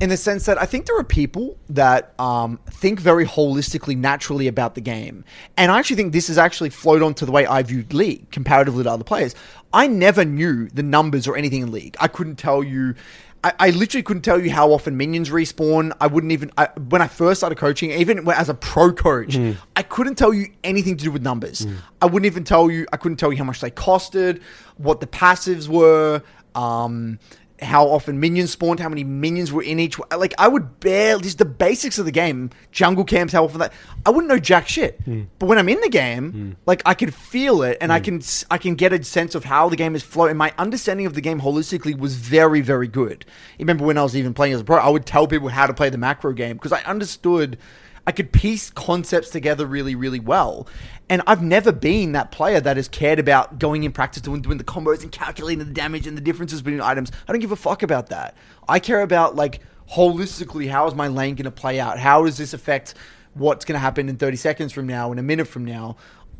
[0.00, 4.48] in the sense that I think there are people that um, think very holistically, naturally
[4.48, 5.24] about the game,
[5.58, 8.30] and I actually think this has actually flowed on to the way I viewed League
[8.30, 9.34] comparatively to other players.
[9.72, 11.96] I never knew the numbers or anything in League.
[12.00, 12.94] I couldn't tell you.
[13.42, 15.92] I, I literally couldn't tell you how often minions respawn.
[16.00, 19.36] I wouldn't even I, when I first started coaching, even as a pro coach,
[19.76, 21.66] I couldn't tell you anything to do with numbers.
[22.02, 22.86] I wouldn't even tell you.
[22.92, 24.42] I couldn't tell you how much they costed,
[24.76, 26.22] what the passives were.
[26.54, 27.18] Um,
[27.62, 29.98] how often minions spawned, how many minions were in each.
[30.16, 33.72] Like I would barely just the basics of the game, jungle camps, how often that
[34.06, 35.00] I wouldn't know jack shit.
[35.04, 35.22] Hmm.
[35.38, 36.50] But when I'm in the game, hmm.
[36.66, 38.04] like I can feel it, and I hmm.
[38.04, 40.36] can I can get a sense of how the game is flowing.
[40.36, 43.24] My understanding of the game holistically was very very good.
[43.58, 45.66] You remember when I was even playing as a pro, I would tell people how
[45.66, 47.58] to play the macro game because I understood.
[48.06, 50.66] I could piece concepts together really, really well.
[51.08, 54.58] And I've never been that player that has cared about going in practice doing, doing
[54.58, 57.10] the combos and calculating the damage and the differences between items.
[57.26, 58.36] I don't give a fuck about that.
[58.68, 61.98] I care about like holistically how is my lane going to play out?
[61.98, 62.94] How does this affect
[63.34, 65.96] what's going to happen in 30 seconds from now, in a minute from now?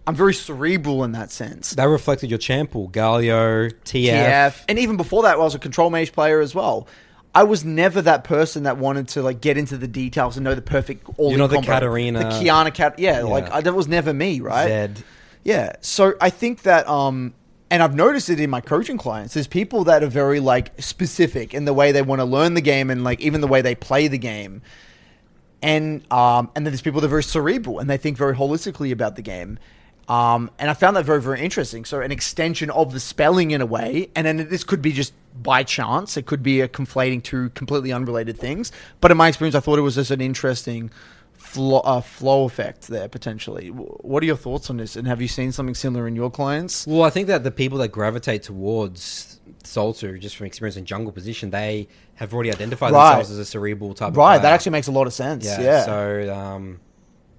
[0.06, 1.72] I'm very cerebral in that sense.
[1.72, 4.08] That reflected your champ pool, Galio, TF.
[4.08, 4.64] TF.
[4.68, 6.88] And even before that, I was a control mage player as well.
[7.34, 10.54] I was never that person that wanted to like get into the details and know
[10.54, 11.30] the perfect all.
[11.30, 12.18] You know, the Katarina.
[12.18, 12.98] the Qiyana Kat.
[12.98, 13.22] Yeah, Yeah.
[13.24, 14.66] like I, that was never me, right?
[14.66, 15.02] Zed.
[15.44, 15.72] Yeah.
[15.80, 17.34] So I think that um
[17.70, 19.34] and I've noticed it in my coaching clients.
[19.34, 22.60] There's people that are very like specific in the way they want to learn the
[22.60, 24.62] game and like even the way they play the game.
[25.62, 28.90] And um and then there's people that are very cerebral and they think very holistically
[28.92, 29.58] about the game.
[30.10, 31.84] Um, and I found that very, very interesting.
[31.84, 35.12] So, an extension of the spelling in a way, and then this could be just
[35.40, 36.16] by chance.
[36.16, 38.72] It could be a conflating two completely unrelated things.
[39.00, 40.90] But in my experience, I thought it was just an interesting
[41.34, 43.68] flow, uh, flow effect there potentially.
[43.68, 44.96] What are your thoughts on this?
[44.96, 46.88] And have you seen something similar in your clients?
[46.88, 51.12] Well, I think that the people that gravitate towards Salter, just from experience in jungle
[51.12, 53.10] position, they have already identified Right.
[53.10, 54.16] themselves as a cerebral type.
[54.16, 55.44] Right, that actually makes a lot of sense.
[55.44, 55.60] Yeah.
[55.60, 55.84] Yeah.
[55.84, 56.80] So, um,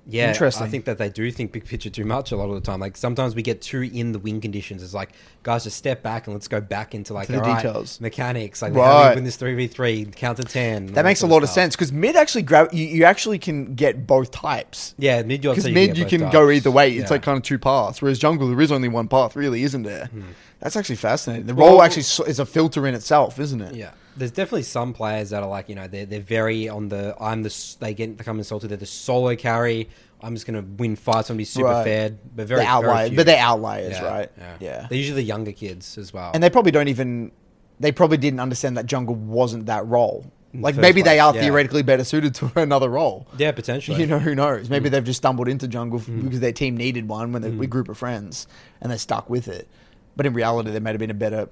[0.08, 0.66] yeah, Interesting.
[0.66, 2.80] I think that they do think big picture too much a lot of the time.
[2.80, 4.82] Like sometimes we get too in the win conditions.
[4.84, 5.10] It's like,
[5.44, 8.02] guys, just step back and let's go back into like To the right, details.
[8.02, 8.62] mechanics.
[8.62, 9.10] Like, how do Right.
[9.10, 10.88] we win this three v three, count to ten.
[10.88, 14.08] that makes a lot of sense because mid actually grab you, you actually can get
[14.08, 14.96] both types.
[14.98, 16.92] Yeah, mid you Because mid you can go either way.
[16.94, 18.02] It's like kind of two paths.
[18.02, 20.06] Whereas jungle there is only one path, really, isn't there?
[20.08, 20.22] Hmm.
[20.60, 21.48] That's actually fascinating.
[21.48, 23.74] The role Well- actually is a filter in itself, isn't it?
[23.76, 27.16] Yeah, there's definitely some players that are like you know they're they're very on the
[27.20, 28.70] I'm the they get they come insulted.
[28.70, 29.90] They're the solo carry.
[30.22, 31.30] I'm just gonna win fights.
[31.30, 31.84] I'm gonna be super Right.
[31.84, 33.18] fed, but very the outliers, few.
[33.18, 34.32] but they're outliers, Yeah, right?
[34.38, 34.58] Yeah.
[34.60, 34.88] yeah.
[34.88, 36.32] they're usually the younger kids as well.
[36.34, 37.32] and they probably don't even
[37.80, 40.24] they probably didn't understand that jungle wasn't that role.
[40.54, 41.42] the Like first maybe they are yeah.
[41.42, 43.26] theoretically better suited to another role.
[43.38, 44.00] yeah, potentially.
[44.02, 44.70] You know, who knows?
[44.70, 44.92] Maybe Mm.
[44.92, 47.90] they've just stumbled into jungle f because their team needed one when they we group
[47.90, 48.46] of friends
[48.82, 49.68] and they stuck with it.
[50.16, 51.50] But in reality, they might have been a better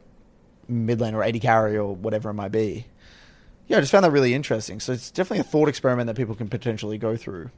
[0.69, 2.85] mid lane or AD carry or whatever it might be.
[3.67, 4.79] Yeah, I just found that really interesting.
[4.79, 7.51] So it's definitely a thought experiment that people can potentially go through.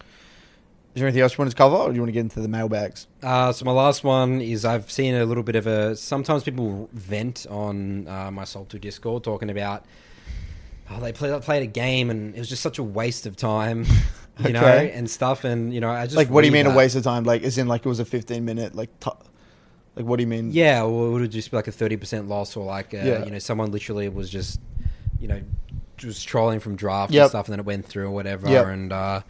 [0.00, 2.40] Is there anything else you want to cover, or do you want to get into
[2.40, 3.06] the mailbags?
[3.22, 5.94] Uh, so my last one is I've seen a little bit of a.
[5.94, 9.84] Sometimes people vent on uh, my Soul 2 Discord talking about
[10.90, 13.84] oh, they played played a game and it was just such a waste of time,
[14.40, 15.44] you know, and stuff.
[15.44, 17.24] And you know, I just Like, what do you mean a waste of time?
[17.24, 19.10] Like, as in, like it was a 15 minute, like, t-
[19.96, 20.50] like what do you mean?
[20.52, 23.24] Yeah, or would it just be like a thirty percent loss, or like uh, Yeah.
[23.24, 24.60] you know, someone literally was just
[25.18, 25.40] you know
[25.96, 27.22] just trolling from draft Yep.
[27.22, 28.48] and stuff, and then it went through or whatever.
[28.48, 28.66] Yep.
[28.66, 29.20] And uh,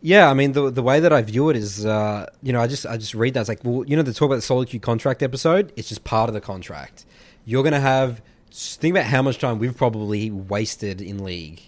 [0.00, 2.66] yeah, I mean the the way that I view it is, uh, you know, I
[2.66, 4.64] just I just read that it's like, well, you know, the talk about the solo
[4.64, 5.72] queue contract episode.
[5.76, 7.04] It's just part of the contract.
[7.44, 8.22] You're gonna have
[8.54, 11.62] think about how much time we've probably wasted in league.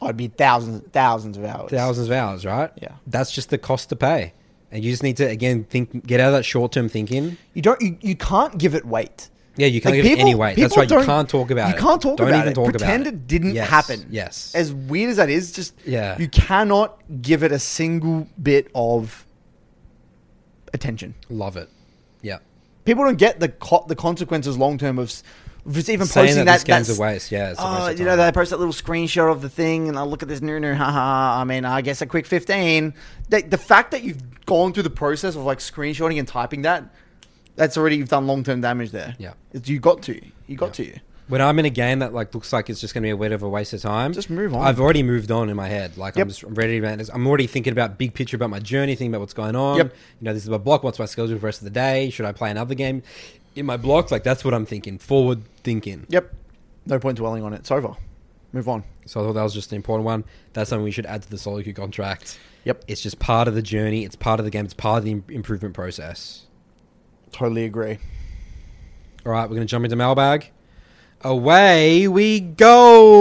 [0.00, 1.70] Oh, it'd be thousands, thousands of hours.
[1.70, 2.70] Thousands of hours, right?
[2.80, 2.92] Yeah.
[3.06, 4.32] That's just the cost to pay.
[4.72, 7.36] And you just need to again think, get out of that short term thinking.
[7.54, 7.80] You don't.
[7.80, 9.28] You, you can't give it weight.
[9.56, 10.56] Yeah, you can't Like, give it any weight.
[10.56, 11.02] That's people right.
[11.02, 11.76] You can't talk about you it.
[11.76, 12.54] You can't talk Don't about even it.
[12.54, 14.06] talk Pretend about it didn't Yes, happen.
[14.08, 14.54] Yes.
[14.54, 16.16] As weird as that is, just Yeah.
[16.18, 19.26] you cannot give it a single bit of
[20.72, 21.14] attention.
[21.28, 21.68] Love it.
[22.22, 22.38] Yeah.
[22.86, 25.12] People don't get the co- the consequences long term of
[25.70, 26.52] just even Saying posting that, that.
[26.54, 27.32] this game's that's- a waste.
[27.32, 27.50] Yeah.
[27.50, 28.26] It's a Oh, of you know, time.
[28.26, 30.74] they post that little screenshot of the thing, and I look at this new, new,
[30.74, 31.40] haha.
[31.40, 32.94] I mean, I guess a quick fifteen.
[33.28, 36.92] The, the fact that you've gone through the process of like screenshotting and typing that,
[37.56, 39.14] that's already you've done long term damage there.
[39.18, 39.34] Yeah.
[39.52, 40.94] It's- you got to, you got to.
[41.28, 43.16] When I'm in a game that like looks like it's just going to be a
[43.16, 44.66] bit of a waste of time, Just move on.
[44.66, 45.96] I've already moved on in my head.
[45.96, 46.24] Like Yep.
[46.24, 47.10] I'm just ready to.
[47.14, 49.76] I'm already thinking about big picture about my journey, thinking about what's going on.
[49.78, 49.94] Yep.
[50.20, 50.82] You know, this is my block.
[50.82, 52.10] What's my schedule for the rest of the day?
[52.10, 53.02] Should I play another game
[53.54, 54.10] in my block?
[54.10, 54.98] Like that's what I'm thinking.
[54.98, 56.06] Forward thinking.
[56.08, 56.34] Yep.
[56.86, 57.60] No point dwelling on it.
[57.60, 57.94] It's over.
[58.52, 58.84] Move on.
[59.06, 60.24] So I thought that was just an important one.
[60.52, 62.38] That's something we should add to the solo queue contract.
[62.64, 62.84] Yep.
[62.86, 64.04] It's just part of the journey.
[64.04, 64.64] It's part of the game.
[64.64, 66.46] It's part of the improvement process.
[67.32, 67.98] Totally agree.
[69.24, 70.50] All right, we're going to jump into mailbag.
[71.22, 73.12] Away we go.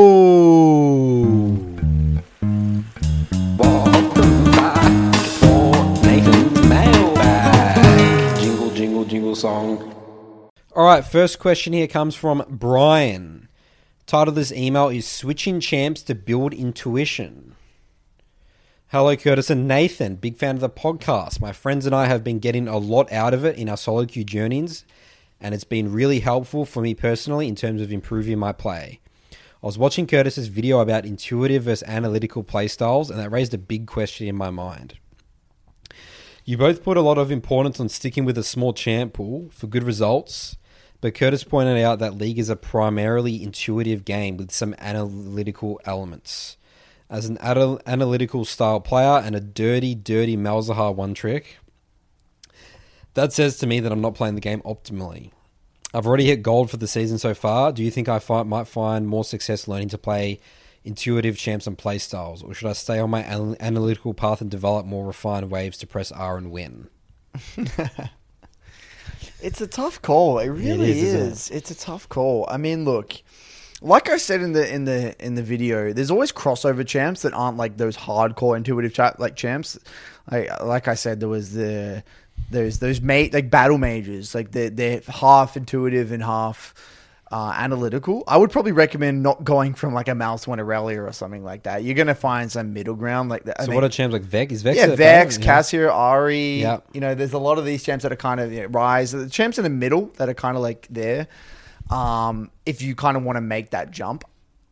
[3.58, 5.72] Welcome back for
[6.04, 8.40] Nathan's mailbag.
[8.40, 9.96] Jingle, jingle, jingle song.
[10.74, 13.50] All right, first question here comes from Brian.
[14.06, 17.58] Title of this email is Switching Champs to Build Intuition.
[18.88, 20.16] Hello, Curtis and Nathan.
[20.16, 21.42] Big fan of the podcast.
[21.42, 24.06] My friends and I have been getting a lot out of it in our solo
[24.06, 24.86] queue journeys,
[25.42, 29.02] and it's been really helpful for me personally in terms of improving my play.
[29.34, 33.88] I was watching Curtis's video about intuitive versus analytical playstyles, and that raised a big
[33.88, 34.94] question in my mind.
[36.46, 39.68] You both put a lot of importance on sticking with a small champ pool for
[39.68, 40.56] good results,
[41.02, 46.58] but Curtis pointed out that League is a primarily intuitive game with some analytical elements.
[47.10, 51.58] As an anal- analytical style player and a dirty, dirty Malzahar one trick,
[53.16, 55.32] that says to me that I'm not playing the game optimally.
[55.94, 57.74] I've already hit gold for the season so far.
[57.74, 60.40] Do you think I might find more success learning to play
[60.84, 64.86] intuitive champs and playstyles, or should I stay on my anal- analytical path and develop
[64.86, 66.90] more refined waves to press R and win?
[69.42, 70.40] It's a tough call.
[70.40, 71.50] It really is, isn't is.
[71.52, 72.46] It's a tough call.
[72.50, 73.14] I mean, look,
[73.82, 77.34] like I said in the in the in the video, there's always crossover champs that
[77.34, 79.80] aren't like those hardcore intuitive chat like champs.
[80.30, 82.04] Like like I said, there was the
[82.52, 86.74] there's those mate like battle mages, like they're they're half intuitive and half
[87.32, 88.24] uh, analytical.
[88.28, 91.64] I would probably recommend not going from like a mouse one Aurelia or something like
[91.64, 91.84] that.
[91.84, 93.60] You're gonna find some middle ground like that.
[93.62, 94.52] I So mean- what are champs like Vex?
[94.54, 94.78] Is Vex?
[94.78, 95.38] yeah, Vex.
[95.38, 96.60] Cassier, Ahri.
[96.60, 96.80] Yeah.
[96.94, 99.12] You know, there's a lot of these champs that are kind of you know, Ryze.
[99.14, 101.28] The champs in the middle that are kind of like there.
[101.90, 104.24] Um, if you kind of want to make that jump,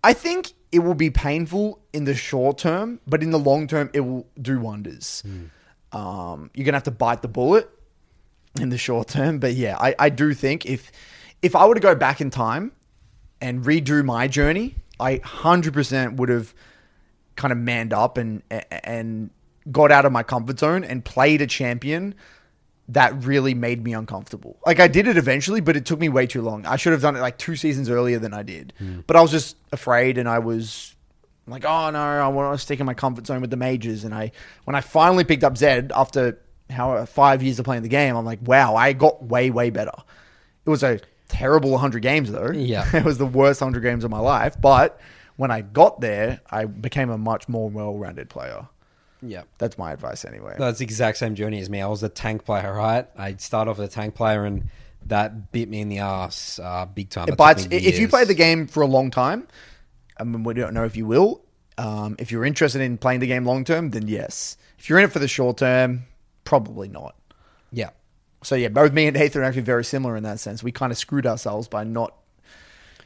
[0.04, 3.90] I think it will be painful in the short term, but in the long term,
[3.94, 5.24] it will do wonders.
[5.92, 7.70] Um, you're gonna have to bite the bullet
[8.60, 10.92] in the short term, but yeah, I, I do think if
[11.42, 12.72] if I were to go back in time
[13.42, 16.54] and redo my journey, I hundred percent would have
[17.36, 19.30] kind of manned up and and
[19.72, 22.16] got out of my comfort zone and played a champion
[22.90, 24.58] that really made me uncomfortable.
[24.66, 26.66] Like I did it eventually, but it took me way too long.
[26.66, 28.74] I should have done it like two seasons earlier than I did.
[28.80, 29.02] Hmm.
[29.06, 30.96] But I was just afraid and I was
[31.46, 34.04] like, oh no, I want to stick in my comfort zone with the mages.
[34.04, 34.32] And I
[34.66, 38.26] when I finally picked up Zed after how five years of playing the game, I'm
[38.26, 39.94] like, wow, I got way, way better.
[40.66, 41.00] It was a
[41.30, 42.52] terrible 100 games though.
[42.52, 42.86] Yeah.
[42.94, 44.60] it was the worst 100 games of my life.
[44.60, 45.00] But
[45.38, 48.68] when I got there, I became a much more well-rounded player.
[49.22, 49.44] Yeah.
[49.58, 50.56] That's my advice anyway.
[50.58, 51.82] That's the exact same journey as me.
[51.82, 53.08] I was a tank player, right?
[53.18, 54.70] I started off as a tank player, and
[55.06, 57.28] that bit me in the ass uh, big time.
[57.30, 57.68] It bites.
[57.72, 59.48] If you play the game for a long time,
[60.18, 61.42] I mean, we don't know if you will.
[61.78, 64.58] Um, if you're interested in playing the game long term, then yes.
[64.78, 66.04] If you're in it for the short term,
[66.44, 67.16] probably not.
[68.42, 70.64] So yeah, both me and Nathan are actually very similar in that sense.
[70.64, 72.14] We kind of screwed ourselves by not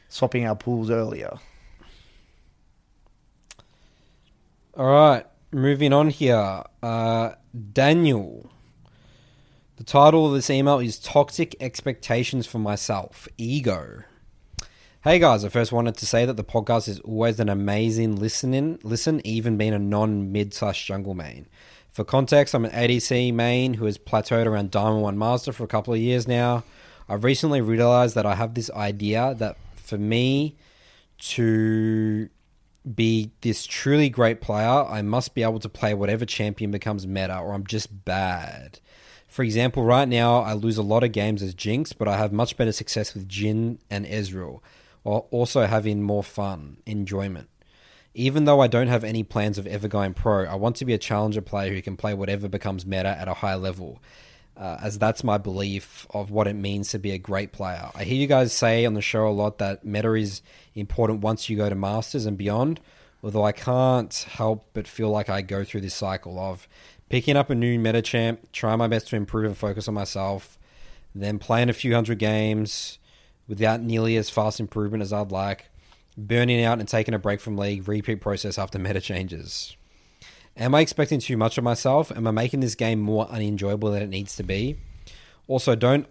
[0.08, 1.38] swapping our pools earlier.
[4.76, 6.64] All right, moving on here.
[6.82, 7.32] Uh,
[7.72, 8.50] Daniel.
[9.76, 14.04] The title of this email is Toxic Expectations for Myself Ego.
[15.02, 18.78] Hey guys, I first wanted to say that the podcast is always an amazing listening
[18.82, 21.46] listen, even being a non mid slash jungle main.
[21.94, 25.68] For context, I'm an ADC main who has plateaued around Diamond 1 Master for a
[25.68, 26.64] couple of years now.
[27.08, 30.56] I've recently realized that I have this idea that for me
[31.18, 32.28] to
[32.96, 37.38] be this truly great player, I must be able to play whatever champion becomes meta,
[37.38, 38.80] or I'm just bad.
[39.28, 42.32] For example, right now I lose a lot of games as Jinx, but I have
[42.32, 44.62] much better success with Jhin and Ezreal,
[45.04, 47.50] while also having more fun, enjoyment.
[48.14, 50.94] Even though I don't have any plans of ever going pro, I want to be
[50.94, 54.00] a challenger player who can play whatever becomes meta at a high level,
[54.56, 57.90] uh, as that's my belief of what it means to be a great player.
[57.94, 60.42] I hear you guys say on the show a lot that meta is
[60.76, 62.80] important once you go to Masters and beyond,
[63.22, 66.68] although I can't help but feel like I go through this cycle of
[67.08, 70.56] picking up a new meta champ, trying my best to improve and focus on myself,
[71.14, 72.98] then playing a few hundred games
[73.48, 75.66] without nearly as fast improvement as I'd like,
[76.16, 79.76] burning out and taking a break from league, repeat process after meta changes.
[80.56, 82.12] Am I expecting too much of myself?
[82.12, 84.76] Am I making this game more unenjoyable than it needs to be?
[85.48, 86.06] Also, don't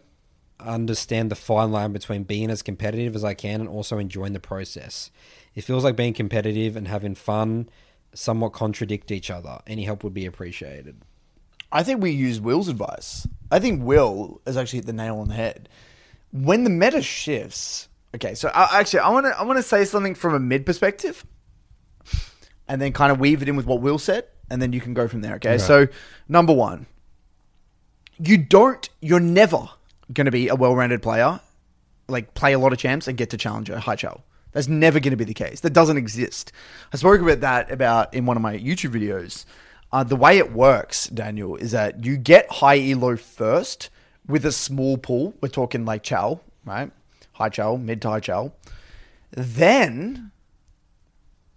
[0.59, 4.39] understand the fine line between being as competitive as I can and also enjoying the
[4.39, 5.11] process.
[5.55, 7.69] It feels like being competitive and having fun
[8.13, 9.59] somewhat contradict each other.
[9.65, 11.01] Any help would be appreciated.
[11.71, 13.27] I think we use Will's advice.
[13.49, 15.69] I think Will has actually hit the nail on the head.
[16.31, 18.35] When the meta shifts, okay.
[18.35, 21.25] So I, actually, I want to I want to say something from a mid perspective,
[22.67, 24.93] and then kind of weave it in with what Will said, and then you can
[24.93, 25.35] go from there.
[25.35, 25.57] Okay.
[25.57, 25.87] So
[26.27, 26.85] number one,
[28.19, 28.87] you don't.
[29.01, 29.69] You're never
[30.11, 31.39] going to be a well-rounded player
[32.07, 34.23] like play a lot of champs and get to challenger high chal.
[34.51, 35.61] That's never going to be the case.
[35.61, 36.51] That doesn't exist.
[36.93, 39.45] I spoke about that about in one of my YouTube videos.
[39.91, 43.89] Uh, the way it works, Daniel, is that you get high elo first
[44.27, 45.33] with a small pool.
[45.41, 46.91] We're talking like chal, right?
[47.33, 48.55] High chal, mid to high chal.
[49.31, 50.31] Then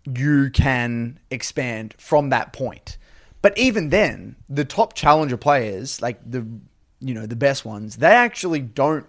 [0.04, 2.96] you can expand from that point.
[3.42, 6.46] But even then, the top challenger players, like the
[7.00, 9.06] you know the best ones, they actually don't.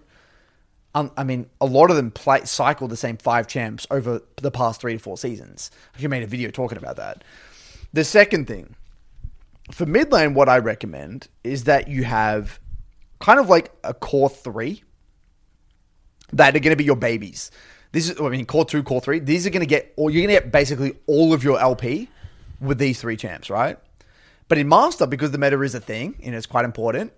[0.95, 4.51] Um, I mean, a lot of them play cycle the same five champs over the
[4.51, 5.69] past three to four seasons.
[6.01, 7.23] I made a video talking about that.
[7.93, 8.75] The second thing
[9.71, 12.59] for mid lane, what I recommend is that you have
[13.19, 14.83] kind of like a core three
[16.33, 17.51] that are going to be your babies.
[17.91, 19.19] This is, I mean, core two, core three.
[19.19, 22.09] These are going to get, or you're going to get basically all of your LP
[22.59, 23.77] with these three champs, right?
[24.47, 27.13] But in Master, because the meta is a thing and it's quite important,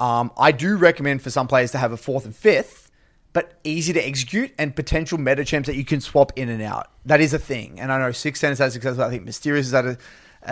[0.00, 2.90] um, I do recommend for some players to have a fourth and fifth,
[3.32, 6.90] but easy to execute and potential meta champs that you can swap in and out.
[7.06, 7.78] That is a thing.
[7.80, 8.98] And I know Six Ten has had success.
[8.98, 9.98] I think Mysterious has had a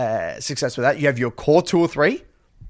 [0.01, 1.01] uh, success with that.
[1.01, 2.23] You have your core two or three.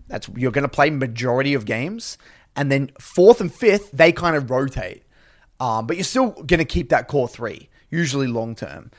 [0.09, 2.19] That's you're going to play majority of games,
[2.57, 5.05] and then fourth and fifth they kind of rotate.
[5.61, 8.91] Um, but you're still going to keep that core three, usually long term.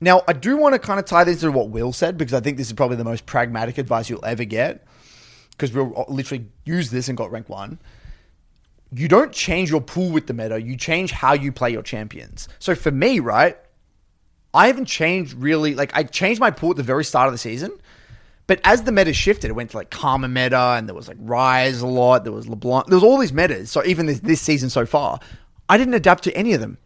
[0.00, 2.40] Now, I do want to kind of tie this to what Will said because I
[2.40, 4.84] think this is probably the most pragmatic advice you'll ever get
[5.52, 7.78] because we'll literally use this and got rank one.
[8.92, 12.48] You don't change your pool with the meta, you change how you play your champions.
[12.58, 13.56] So for me, right,
[14.52, 15.74] I haven't changed really.
[15.74, 17.72] Like, I changed my pool at the very start of the season.
[18.46, 21.18] But as the meta shifted, it went to like Karma meta, and there was like
[21.18, 22.22] Ryze a lot.
[22.22, 22.86] There was LeBlanc.
[22.86, 23.70] There was all these metas.
[23.72, 25.18] So even this, this season so far,
[25.68, 26.78] I didn't adapt to any of them.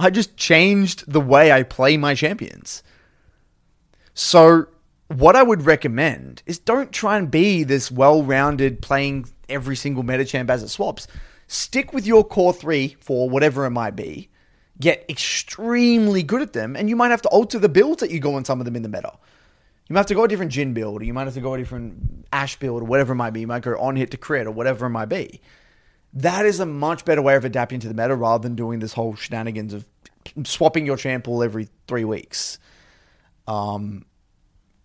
[0.00, 2.82] I just changed the way I play my champions.
[4.14, 4.66] So,
[5.08, 10.02] what I would recommend is don't try and be this well rounded playing every single
[10.02, 11.06] meta champ as it swaps.
[11.46, 14.30] Stick with your core three for whatever it might be.
[14.80, 18.18] Get extremely good at them, and you might have to alter the builds that you
[18.18, 19.12] go on some of them in the meta.
[19.88, 21.54] You might have to go a different Jhin build, or you might have to go
[21.54, 23.40] a different Ashe build, or whatever it might be.
[23.40, 25.40] You might go on hit to crit, or whatever it might be.
[26.14, 28.92] That is a much better way of adapting to the meta rather than doing this
[28.92, 29.84] whole shenanigans of
[30.44, 32.58] swapping your champ pool every three weeks.
[33.46, 34.04] Um,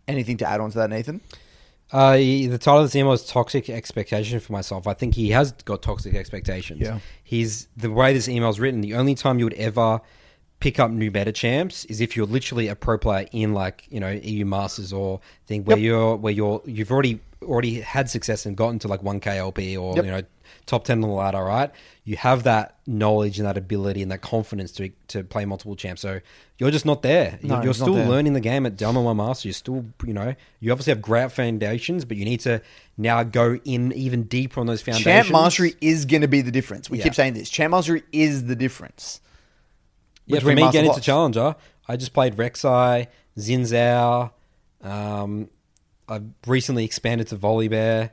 [0.08, 1.22] anything to add on to that, Nathan?
[1.92, 4.86] Uh, he- the title of this email is "Toxic Expectation" for myself.
[4.88, 6.82] I think he has got toxic expectations.
[6.82, 7.00] Yeah.
[7.24, 8.82] he's the way this email is written.
[8.82, 10.02] The only time you would ever
[10.60, 14.00] pick up new meta champs is if you're literally a pro player in like you
[14.00, 15.84] know EU Masters or thing where Yep.
[15.84, 19.96] you're where you're you've already already had success and gotten to like one KLP or
[19.96, 20.06] Yep.
[20.06, 20.22] you know
[20.70, 21.44] top ten on the ladder.
[21.44, 21.72] Right,
[22.06, 26.02] you have that knowledge and that ability and that confidence to to play multiple champs.
[26.02, 26.22] So
[26.58, 27.40] you're just not there.
[27.42, 28.08] No, you're you're still there.
[28.08, 29.48] learning the game at Diamond One Master.
[29.48, 32.62] You're still you know you obviously have great foundations, but you need to
[32.98, 35.06] now go in even deeper on those foundations.
[35.06, 36.90] Champ mastery is going to be the difference.
[36.90, 37.06] We Yeah.
[37.06, 37.50] keep saying this.
[37.50, 39.22] Champ mastery is the difference.
[40.26, 41.56] Yeah, for me getting into Challenger,
[41.88, 43.08] I just played Rek'Sai,
[43.38, 44.32] Xin Zhao.
[44.88, 45.50] Um,
[46.08, 48.12] I recently expanded to Volibear.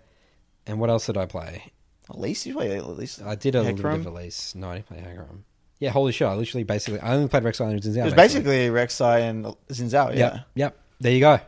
[0.66, 1.70] And what else did I play?
[2.08, 3.22] At least you play at least.
[3.22, 4.54] I did a little bit of release.
[4.54, 5.40] No, I didn't play Hagram.
[5.78, 6.26] Yeah, holy shit.
[6.26, 8.00] I literally basically, I only played Rek'Sai and Xin Zhao.
[8.00, 8.68] It was basically.
[8.68, 10.10] Rek'Sai and Xin Zhao.
[10.10, 10.16] Yeah.
[10.16, 10.78] Yep, yep.
[11.00, 11.40] There you go.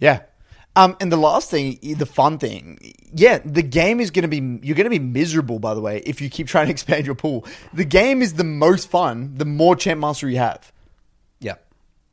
[0.00, 0.22] Yeah.
[0.74, 2.78] Um, and the last thing, the fun thing,
[3.12, 5.98] yeah, the game is going to be, you're going to be miserable, by the way,
[6.06, 7.44] if you keep trying to expand your pool.
[7.72, 10.72] The game is the most fun the more champ master you have.
[11.40, 11.64] Yep.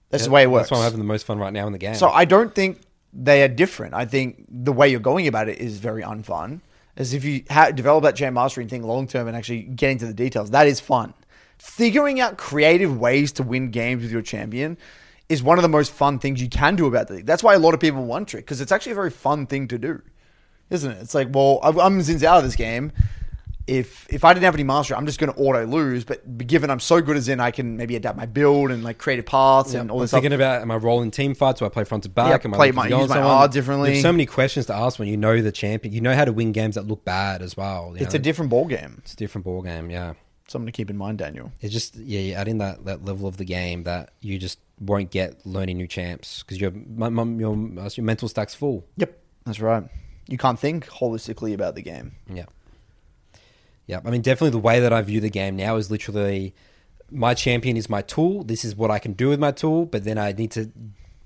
[0.09, 0.69] That's the way it works.
[0.69, 1.95] That's why I'm having the most fun right now in the game.
[1.95, 2.81] So I don't think
[3.15, 3.93] they are different.
[3.93, 6.61] I think the way you're going about it is very unfun.
[6.97, 9.91] As if you ha- develop that champ mastery and think long term and actually get
[9.91, 11.13] into the details, that is fun.
[11.57, 14.77] Figuring out creative ways to win games with your champion
[15.27, 17.25] is one of the most fun things you can do about the league.
[17.25, 19.67] That's why a lot of people want trick because it's actually a very fun thing
[19.69, 20.01] to do,
[20.69, 20.97] isn't it?
[21.01, 22.91] It's like, well, I'm Zin's out of this game.
[23.67, 26.03] If if I didn't have any mastery, I'm just going to auto lose.
[26.05, 28.99] But given I'm so good as in, I can maybe adapt my build and like
[28.99, 29.81] creative paths Yep.
[29.81, 30.21] and all I'm this stuff.
[30.21, 31.59] thinking about am I rolling team fights?
[31.59, 32.29] Do I play front to back?
[32.29, 33.19] Yep, am I play looking my- use my?
[33.21, 33.89] R differently.
[33.91, 35.93] There's so many questions to ask when you know the champion.
[35.95, 37.93] You know how to win games that look bad as well.
[37.95, 38.19] you It's know?
[38.19, 38.97] a different ball game.
[38.99, 39.89] It's a different ball game.
[39.89, 40.13] Yeah.
[40.47, 41.51] Something to keep in mind, Daniel.
[41.59, 44.59] It's just yeah, you add in that, that level of the game that you just
[44.79, 48.85] won't get learning new champs because your your your mental stack's full.
[48.97, 49.83] Yep, that's right.
[50.27, 52.11] You can't think holistically about the game.
[52.31, 52.45] Yeah,
[53.87, 53.99] yeah.
[54.03, 56.53] I mean, definitely the way that I view the game now is literally
[57.11, 58.43] my champion is my tool.
[58.43, 60.71] This is what I can do with my tool, but then I need to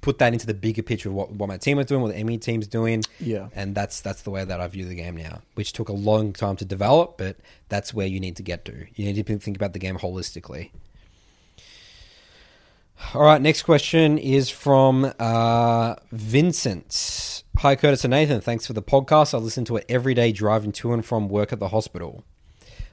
[0.01, 2.15] put that into the bigger picture of what, what my team is doing, what the
[2.15, 3.03] enemy team's doing.
[3.19, 3.49] Yeah.
[3.53, 6.33] and that's that's the way that I view the game now, which took a long
[6.33, 7.37] time to develop, but
[7.69, 8.85] that's where you need to get to.
[8.95, 10.71] You need to think about the game holistically.
[13.13, 17.43] All right, next question is from uh, Vincent.
[17.59, 18.41] Hi, Curtis and Nathan.
[18.41, 19.33] Thanks for the podcast.
[19.33, 22.23] I listen to it every day driving to and from work at the hospital.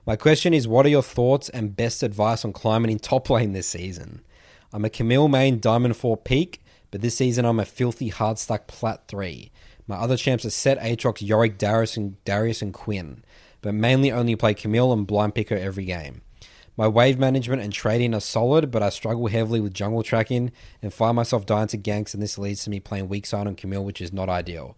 [0.06, 3.54] My question is, what are your thoughts and best advice on climbing in top lane
[3.54, 4.20] this season?
[4.72, 8.68] I'm a Camille main Diamond 4 peak, but this season I'm a filthy hard stack
[8.68, 9.50] plat 3.
[9.88, 13.24] My other champs are Sett, Aatrox, Yorick, Darius, and Darius and Quinn,
[13.62, 16.22] but mainly only play Camille and Blind Picker every game.
[16.76, 20.52] My wave management and trading are solid, but I struggle heavily with jungle tracking
[20.82, 23.56] and find myself dying to ganks, and this leads to me playing weak side on
[23.56, 24.76] Camille, which is not ideal.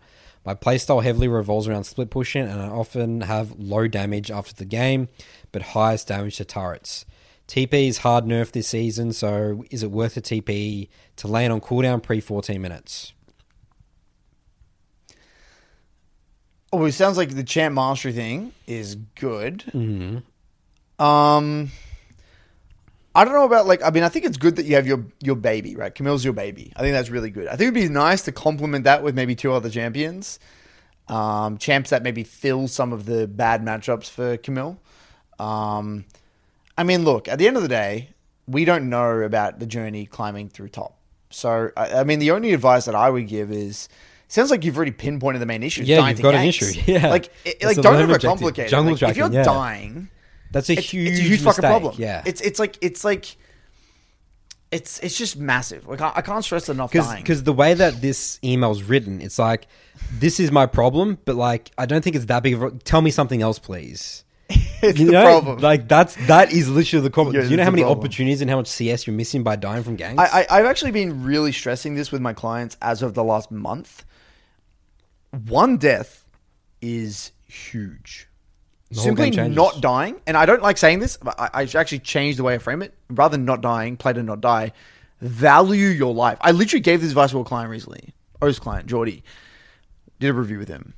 [0.48, 4.64] My playstyle heavily revolves around split pushing, and I often have low damage after the
[4.64, 5.08] game,
[5.52, 7.04] but highest damage to turrets.
[7.46, 11.60] TP is hard nerfed this season, so is it worth a TP to land on
[11.60, 13.12] cooldown pre 14 minutes?
[16.72, 19.64] Oh, it sounds like the champ mastery thing is good.
[19.74, 21.04] Mm-hmm.
[21.04, 21.72] Um,
[23.18, 23.82] I don't know about like.
[23.82, 25.92] I mean, I think it's good that you have your your baby, right?
[25.92, 26.72] Camille's your baby.
[26.76, 27.48] I think that's really good.
[27.48, 30.38] I think it'd be nice to complement that with maybe two other champions,
[31.08, 34.78] um, champs that maybe fill some of the bad matchups for Camille.
[35.40, 36.04] Um,
[36.76, 38.10] I mean, look, at the end of the day,
[38.46, 40.96] we don't know about the journey climbing through top.
[41.30, 43.88] So, I, I mean, the only advice that I would give is.
[44.30, 45.82] Sounds like you've already pinpointed the main issue.
[45.82, 46.66] Yeah, you've got an issue.
[46.86, 47.08] Yeah.
[47.08, 48.72] like, it, like don't overcomplicate it.
[48.72, 49.42] Like, if you're yeah.
[49.42, 50.10] dying,
[50.50, 51.94] That's a it's, huge, it's a huge fucking problem.
[51.98, 53.36] Yeah, it's it's like it's like
[54.70, 55.86] it's it's just massive.
[55.86, 56.92] Like I, I can't stress enough.
[56.92, 59.66] because the way that this email's written, it's like
[60.12, 62.70] this is my problem, but like I don't think it's that big of a.
[62.70, 64.24] Tell me something else, please.
[64.48, 65.24] it's You the know?
[65.24, 65.58] problem.
[65.58, 67.34] Like that's that is literally the problem.
[67.36, 67.98] Yeah, Do you know how many problem.
[67.98, 70.18] opportunities and how much CS you're missing by dying from ganks?
[70.18, 73.50] I, I I've actually been really stressing this with my clients as of the last
[73.50, 74.04] month.
[75.30, 76.24] One death
[76.80, 78.27] is huge.
[78.90, 82.38] Simply not dying, and I don't like saying this, but I, I should actually changed
[82.38, 82.94] the way I frame it.
[83.10, 84.72] Rather than not dying, play to not die.
[85.20, 86.38] Value your life.
[86.40, 88.14] I literally gave this advice to a client recently.
[88.40, 89.24] O's client, Geordie.
[90.20, 90.94] Did a review with him.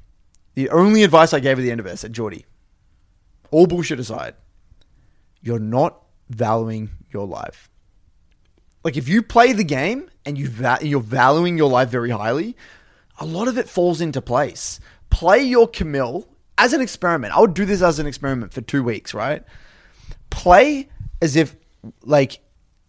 [0.55, 2.47] The only advice I gave at the end of it, I said, Geordie,
[3.51, 4.35] all bullshit aside,
[5.43, 7.69] you're not valuing your life.
[8.85, 12.57] Like if you play the game and you va- you're valuing your life very highly,
[13.19, 14.81] a lot of it falls into place.
[15.11, 16.27] Play your Camille
[16.61, 17.35] as an experiment.
[17.37, 19.43] I would do this as an experiment for two weeks, right?
[20.31, 20.89] Play
[21.21, 21.57] as if
[22.05, 22.41] like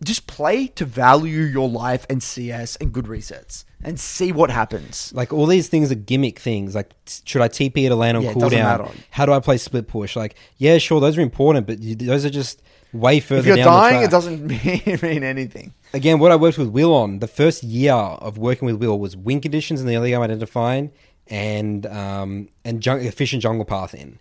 [0.03, 5.11] just play to value your life and CS and good resets and see what happens.
[5.15, 6.73] like all these things are gimmick things.
[6.75, 8.95] Like, t- should I TP at a lane on Yeah, cooldown?
[9.11, 10.15] How do I play split push?
[10.15, 12.61] Like, yeah, sure, those are important, but you, those are just
[12.93, 13.39] way further.
[13.41, 15.73] If you're down the dying, it doesn't mean, mean anything.
[15.93, 19.15] again, what I worked with Will on the first year of working with Will was
[19.15, 20.91] win conditions in the early game identifying
[21.31, 24.19] and um, and jung- efficient jungle path in.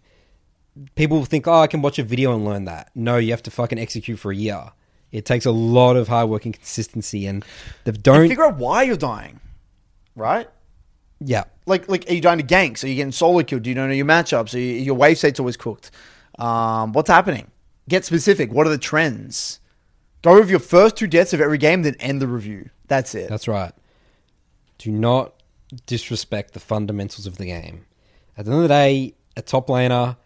[0.94, 2.90] People think, oh, I can watch a video and learn that.
[2.94, 4.70] No, you have to fucking execute for a year.
[5.12, 7.44] It takes a lot of hard work and consistency, and
[7.84, 8.28] they don't.
[8.28, 9.40] figure out why you're dying,
[10.14, 10.48] right?
[11.20, 12.82] yeah, like like are you dying to ganks?
[12.82, 13.62] Are you getting solo killed?
[13.62, 14.54] Do you don't know your matchups?
[14.54, 15.90] Are you, your wave state's always cooked?
[16.38, 17.50] Um, what's happening?
[17.88, 18.52] Get specific.
[18.52, 19.61] What are the trends?
[20.22, 22.70] Go over your first two deaths of every game, then end the review.
[22.88, 23.28] That's it.
[23.28, 23.72] That's right.
[24.78, 25.34] Do not
[25.87, 27.87] disrespect the fundamentals of the game.
[28.37, 30.16] At the end of the day, a top laner.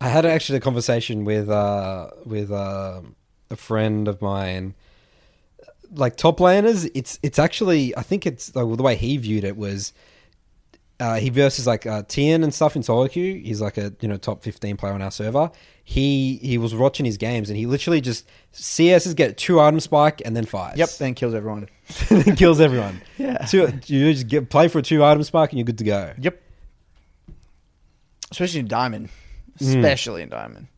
[0.00, 3.02] I had actually a conversation with uh, with uh,
[3.50, 4.74] a friend of mine.
[5.92, 9.56] Like top laners, it's it's actually I think it's like, the way he viewed it
[9.56, 9.92] was
[11.00, 13.40] uh, he versus like uh, Tien and stuff in solo queue.
[13.42, 15.50] He's like a you know top fifteen player on our server.
[15.82, 20.22] He he was watching his games and he literally just CSs get two item spike
[20.24, 20.90] and then fights yep.
[20.90, 21.68] Then kills everyone.
[22.08, 23.00] then kills everyone.
[23.18, 23.38] Yeah.
[23.46, 26.12] Two, you just get play for a two item spike and you're good to go.
[26.18, 26.40] Yep.
[28.30, 29.08] Especially in diamond.
[29.58, 29.64] Hmm.
[29.64, 30.68] Especially in diamond.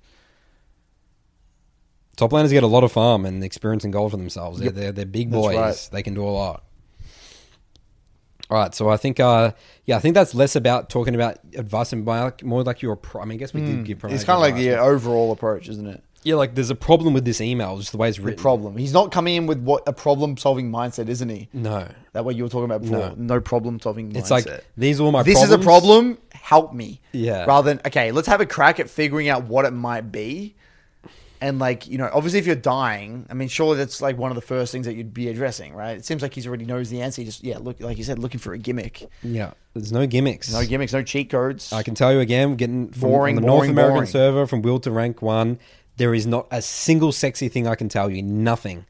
[2.16, 4.60] Top laners get a lot of farm and experience and gold for themselves.
[4.60, 5.56] They're, they're, they're big boys.
[5.56, 5.88] right.
[5.92, 6.64] They can do a lot.
[8.52, 9.52] All right, so I think, uh,
[9.86, 12.96] yeah, I think that's less about talking about advice and more like, more like your.
[12.96, 14.02] Pro- I mean, I guess we did give.
[14.02, 14.08] Hmm.
[14.10, 16.04] It's kind of like the overall approach, isn't it?
[16.22, 18.40] yeah, like there's a problem with this email, just the way it's The written.
[18.42, 18.76] problem.
[18.76, 21.48] He's not coming in with what a problem-solving mindset, isn't he?
[21.54, 22.98] No, That way you were talking about before.
[22.98, 23.14] No.
[23.16, 24.16] No, problem-solving mindset.
[24.18, 24.46] it's like
[24.76, 25.22] these are all my.
[25.22, 25.58] this problems.
[25.58, 26.18] is a problem.
[26.32, 27.00] Help me.
[27.12, 27.46] Yeah.
[27.46, 30.54] Rather than okay, let's have a crack at figuring out what it might be,
[31.42, 34.36] and like you know, obviously, if you're dying, I mean, surely that's like one of
[34.36, 35.96] the first things that you'd be addressing, right?
[35.96, 37.20] It seems like he's already knows the answer.
[37.20, 39.08] He just yeah, look, like you said, looking for a gimmick.
[39.24, 40.52] Yeah, there's no gimmicks.
[40.52, 41.72] No gimmicks, no cheat codes.
[41.72, 44.08] I can tell you again, getting from Boring, on the North American boring.
[44.08, 45.58] server from Will to rank one,
[45.96, 48.22] there is not a single sexy thing I can tell you.
[48.22, 48.86] Nothing.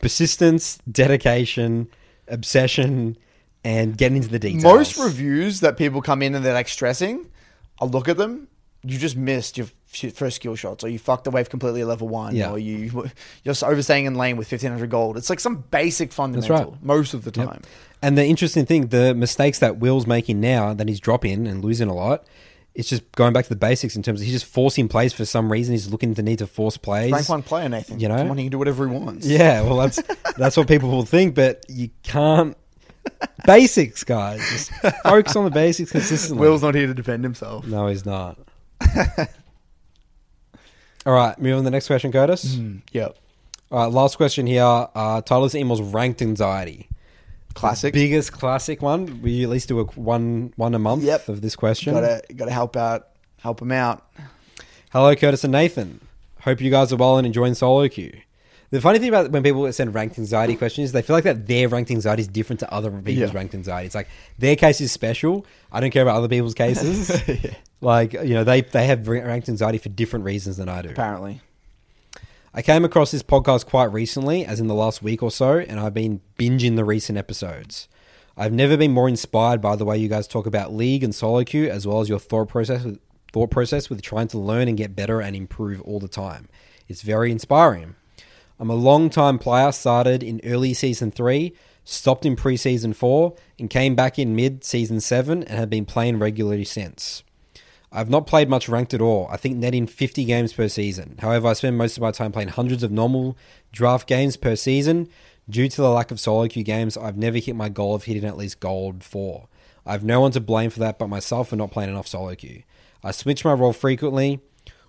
[0.00, 1.88] Persistence, dedication,
[2.28, 3.18] obsession,
[3.62, 4.62] and getting into the details.
[4.62, 7.26] Most reviews that people come in and they're like stressing,
[7.78, 8.48] I look at them.
[8.82, 11.86] You just missed your f- first skill shots, or you fucked the wave completely at
[11.86, 12.50] level one, Yeah.
[12.50, 13.08] or you
[13.44, 15.16] you're overstaying in lane with fifteen hundred gold.
[15.16, 16.82] It's like some basic fundamental right.
[16.82, 17.48] most of the Yep.
[17.48, 17.62] time.
[18.02, 21.88] And the interesting thing, the mistakes that Will's making now that he's dropping and losing
[21.88, 22.24] a lot,
[22.76, 25.24] it's just going back to the basics in terms of he's just forcing plays for
[25.24, 25.72] some reason.
[25.72, 27.10] He's looking to need to force plays.
[27.10, 27.98] Rank one player, Nathan.
[27.98, 28.18] You know?
[28.18, 29.26] Come on, he can do whatever he wants.
[29.26, 30.00] Yeah, well, that's
[30.36, 32.56] that's what people will think, but you can't.
[33.46, 34.38] Basics, guys.
[34.50, 34.70] Just
[35.02, 36.40] focus on the basics consistently.
[36.40, 37.66] Will's not here to defend himself.
[37.66, 38.38] no, he's not.
[41.08, 42.56] All right, move on to the next question, Curtis.
[42.56, 43.16] Mm, yep.
[43.72, 44.62] All right, last question here.
[44.62, 46.86] Uh, Tyler's emails ranked anxiety.
[47.54, 47.94] Classic.
[47.94, 49.22] Biggest classic one.
[49.22, 51.30] We at least do a one one a month Yep.
[51.30, 51.94] of this question.
[51.94, 53.08] Gotta gotta help out,
[53.40, 54.06] help him out.
[54.92, 56.00] Hello, Curtis and Nathan.
[56.42, 58.12] Hope you guys are well and enjoying solo queue.
[58.70, 61.70] The funny thing about when people send ranked anxiety questions, they feel like that their
[61.70, 63.34] ranked anxiety is different to other people's Yeah.
[63.34, 63.86] ranked anxiety.
[63.86, 65.46] It's like their case is special.
[65.72, 67.10] I don't care about other people's cases.
[67.80, 70.90] Like you know, they they have ranked anxiety for different reasons than I do.
[70.90, 71.40] Apparently.
[72.54, 75.78] I came across this podcast quite recently, as in the last week or so, and
[75.78, 77.88] I've been binging the recent episodes.
[78.36, 81.44] I've never been more inspired by the way you guys talk about League and solo
[81.44, 83.00] queue, as well as your thought process with
[83.32, 86.48] thought process with trying to learn and get better and improve all the time.
[86.88, 87.94] It's very inspiring.
[88.58, 91.52] I'm a long time player, started in early season three,
[91.84, 95.84] stopped in pre season four, and came back in mid season seven and have been
[95.84, 97.22] playing regularly since.
[97.90, 99.28] I've not played much ranked at all.
[99.30, 101.16] I think netting 50 games per season.
[101.20, 103.36] However, I spend most of my time playing hundreds of normal
[103.72, 105.08] draft games per season.
[105.48, 108.24] Due to the lack of solo queue games, I've never hit my goal of hitting
[108.24, 109.48] at least gold 4.
[109.86, 112.34] I have no one to blame for that but myself for not playing enough solo
[112.34, 112.64] queue.
[113.02, 114.40] I switch my role frequently,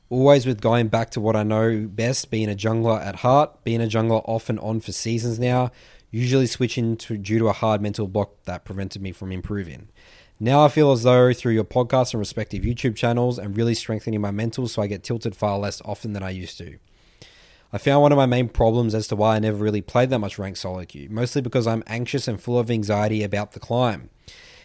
[0.10, 3.82] always with going back to what I know best, being a jungler at heart, being
[3.82, 5.72] a jungler off and on for seasons now,
[6.12, 9.88] usually switching to due to a hard mental block that prevented me from improving.
[10.42, 14.22] Now I feel as though through your podcast and respective YouTube channels, I'm really strengthening
[14.22, 16.78] my mental so I get tilted far less often than I used to.
[17.74, 20.20] I found one of my main problems as to why I never really played that
[20.20, 24.12] much ranked solo queue, mostly because I'm anxious and full of anxiety about the climb.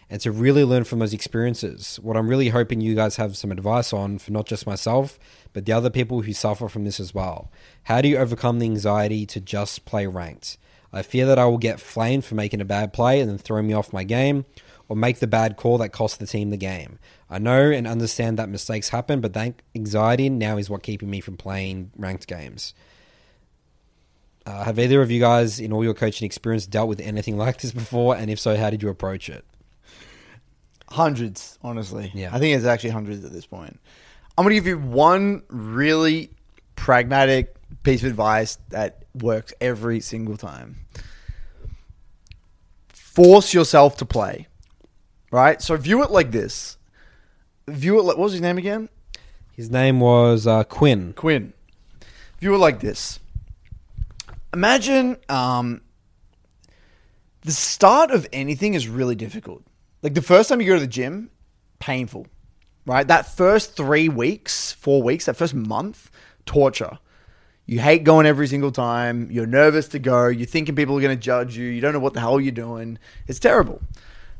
[0.08, 3.50] And to really learn from those experiences, what I'm really hoping you guys have some
[3.50, 5.18] advice on for not just myself,
[5.52, 7.50] but the other people who suffer from this as well.
[7.84, 10.56] How do you overcome the anxiety to just play ranked?
[10.92, 13.60] I fear that I will get flamed for making a bad play and then throw
[13.60, 14.44] me off my game,
[14.94, 17.00] or make the bad call that costs the team the game.
[17.28, 21.20] I know and understand that mistakes happen, but that anxiety now is what keeping me
[21.20, 22.74] from playing ranked games.
[24.46, 27.60] Uh, have either of you guys, in all your coaching experience, dealt with anything like
[27.60, 28.14] this before?
[28.14, 29.44] And if so, how did you approach it?
[30.90, 32.12] Hundreds, honestly.
[32.14, 32.30] Yeah.
[32.32, 33.80] I think it's actually hundreds at this point.
[34.38, 36.30] I'm gonna give you one really
[36.76, 40.76] pragmatic piece of advice that works every single time.
[42.88, 44.46] Force yourself to play.
[45.34, 45.60] Right?
[45.60, 46.76] So view it like this.
[47.66, 48.88] View it like what was his name again?
[49.56, 51.12] His name was uh, Quinn.
[51.12, 51.54] Quinn.
[52.38, 53.18] View it like this.
[54.52, 55.80] Imagine um,
[57.40, 59.64] the start of anything is really difficult.
[60.04, 61.30] Like the first time you go to the gym,
[61.80, 62.28] painful,
[62.86, 63.08] right?
[63.08, 66.12] That first three weeks, four weeks, that first month,
[66.46, 67.00] torture.
[67.66, 69.32] You hate going every single time.
[69.32, 70.28] You're nervous to go.
[70.28, 71.66] You're thinking people are going to judge you.
[71.66, 73.00] You don't know what the hell you're doing.
[73.26, 73.82] It's terrible.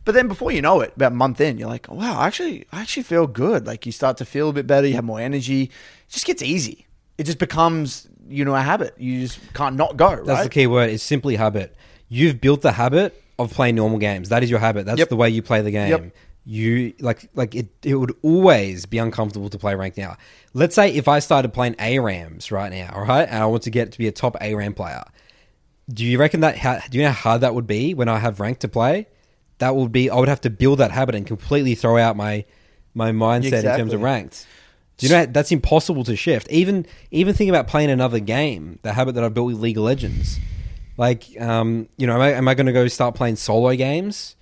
[0.05, 2.83] But then before you know it, about a month in, you're like, wow, actually, I
[2.83, 3.67] actually feel good.
[3.67, 4.87] Like you start to feel a bit better.
[4.87, 5.63] You have more energy.
[5.65, 5.71] It
[6.11, 6.87] just gets easy.
[7.17, 8.95] It just becomes, you know, a habit.
[8.99, 10.25] You just can't not go, right?
[10.27, 10.91] That's the key word.
[10.91, 11.75] It's simply habit.
[12.09, 14.29] You've built the habit of playing normal games.
[14.29, 14.85] That is your habit.
[14.85, 15.09] That's Yep.
[15.09, 15.91] the way you play the game.
[15.91, 16.13] Yep.
[16.47, 17.69] You like like it.
[17.83, 20.19] It would always be uncomfortable to play ranked now.
[20.53, 23.71] Let's say if I started playing ARAMs right now, all right, and I want to
[23.71, 25.05] get to be a top ARAM player.
[25.89, 26.59] Do you reckon that?
[26.59, 29.07] How, do you know how hard that would be when I have ranked to play?
[29.59, 30.11] That would be.
[30.11, 32.45] I would have to build that habit and completely throw out my
[32.95, 34.47] my mindset in terms of ranked.
[34.97, 36.49] Do you know that's impossible to shift?
[36.51, 38.79] Even even think about playing another game.
[38.83, 40.39] The habit that I built with League of Legends.
[40.97, 44.37] Like, um, you know, am I, am I going to go start playing solo games?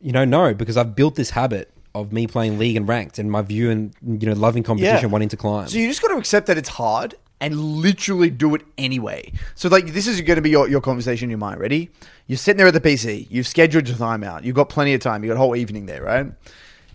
[0.00, 3.30] You know, no, because I've built this habit of me playing League and ranked, and
[3.30, 5.68] my view and you know loving competition, wanting to climb.
[5.68, 9.32] So you just got to accept that it's hard and literally do it anyway.
[9.54, 11.60] So like this is going to be your, your conversation in your mind.
[11.60, 11.90] Ready?
[12.26, 13.26] You're sitting there at the PC.
[13.30, 14.44] You've scheduled your time out.
[14.44, 15.24] You've got plenty of time.
[15.24, 16.26] You've got a whole evening there, right?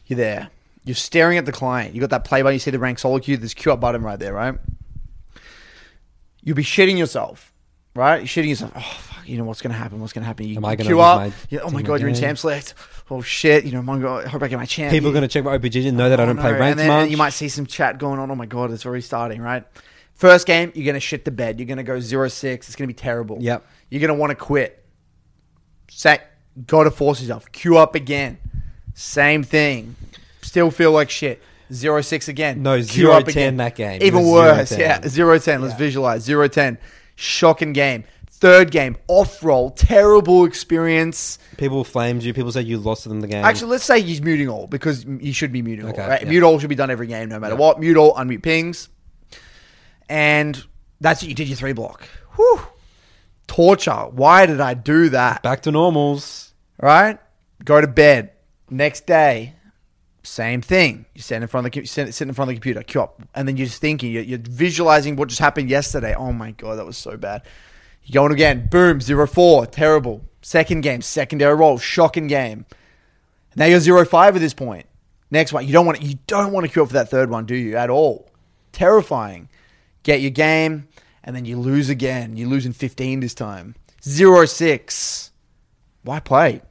[0.07, 0.49] You're there.
[0.85, 1.95] You're staring at the client.
[1.95, 2.53] You got that play button.
[2.53, 3.37] You see the rank solo queue.
[3.37, 4.55] There's queue up button right there, right?
[6.43, 7.51] You'll be shitting yourself,
[7.95, 8.17] right?
[8.17, 8.71] You're shitting yourself.
[8.75, 9.27] Oh fuck!
[9.27, 9.99] You know what's going to happen?
[9.99, 10.47] What's going to happen?
[10.47, 11.19] You Am I gonna queue up.
[11.21, 12.75] my Yeah, oh my god, you're in champ select.
[13.09, 13.65] Oh shit!
[13.65, 14.91] You know, my god, I hope I get my champ.
[14.91, 16.59] People are going to check my OPG and know that I Oh, don't play no.
[16.59, 17.09] ranked and then much.
[17.09, 18.29] You might see some chat going on.
[18.29, 19.63] Oh my god, it's already starting, right?
[20.15, 21.59] First game, you're gonna shit the bed.
[21.59, 22.53] You're gonna go 0-6.
[22.53, 23.37] It's gonna be terrible.
[23.41, 23.65] Yep.
[23.89, 24.83] You're gonna want to quit.
[25.89, 26.19] Say,
[26.67, 27.51] gotta force yourself.
[27.51, 28.37] Queue up again.
[28.93, 29.95] Same thing.
[30.41, 31.41] Still feel like shit.
[31.71, 32.61] 0-6 again.
[32.63, 33.57] No, Queue 0-10 up again.
[33.57, 34.01] that game.
[34.01, 34.71] Even worse.
[34.71, 34.77] 0-10.
[34.79, 35.61] Yeah, 0-10.
[35.61, 36.25] Let's visualize.
[36.27, 36.77] 0-10.
[37.15, 38.03] Shocking game.
[38.29, 41.39] Third game, off role, terrible experience.
[41.57, 42.33] People flamed you.
[42.33, 43.43] People said you lost them the game.
[43.45, 46.09] Actually, let's say he's muting all because you should be muting Okay, all.
[46.09, 46.21] Right?
[46.21, 46.29] yeah.
[46.29, 47.59] Mute all should be done every game, no matter Yeah.
[47.61, 47.79] what.
[47.79, 48.89] Mute all, unmute pings,
[50.09, 50.63] and
[51.01, 51.47] that's what you did.
[51.47, 52.07] Your three block.
[52.35, 52.61] Whew.
[53.47, 54.07] Torture.
[54.11, 55.43] Why did I do that?
[55.43, 56.53] back to normals.
[56.81, 57.19] Right?
[57.63, 58.31] Go to bed.
[58.69, 59.53] Next day,
[60.23, 61.05] same thing.
[61.13, 63.01] You sit in front of the you sit, sit in front of the computer, queue
[63.01, 66.15] up, and then you're just thinking, you're, you're visualizing what just happened yesterday.
[66.15, 67.43] Oh my god, that was so bad.
[68.03, 70.21] You going again, boom, zero four, terrible.
[70.41, 72.65] Second game, secondary role, shocking game.
[73.55, 74.87] Now you're zero five at this point.
[75.31, 77.29] Next one, you don't want to, you don't want to queue up for that third
[77.29, 77.77] one, do you?
[77.77, 78.29] At all?
[78.71, 79.49] Terrifying.
[80.05, 80.87] Get your game,
[81.23, 82.37] and then you lose again.
[82.37, 83.75] You lose in 15 this time.
[84.03, 85.31] Zero six.
[86.03, 86.61] Why play?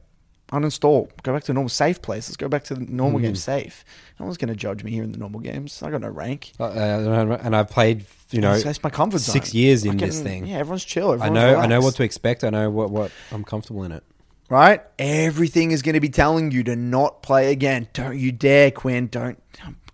[0.53, 1.09] Uninstall.
[1.23, 2.29] Go back to normal safe place.
[2.29, 3.83] Let's go back to the normal game safe.
[4.19, 5.83] No one's going to judge me here in the normal games.
[5.83, 6.53] I got no rank.
[6.57, 9.33] Uh, uh, and I've played, you know, that's my comfort zone.
[9.33, 10.45] six years in this thing.
[10.45, 11.09] Yeah, everyone's chill.
[11.09, 12.45] I Everyone's know, I know what to expect.
[12.45, 14.03] I know what, what I'm comfortable in it.
[14.49, 14.81] right?
[14.97, 17.89] Everything is going to be telling you to not play again.
[17.91, 19.07] Don't you dare, Quinn.
[19.07, 19.41] Don't,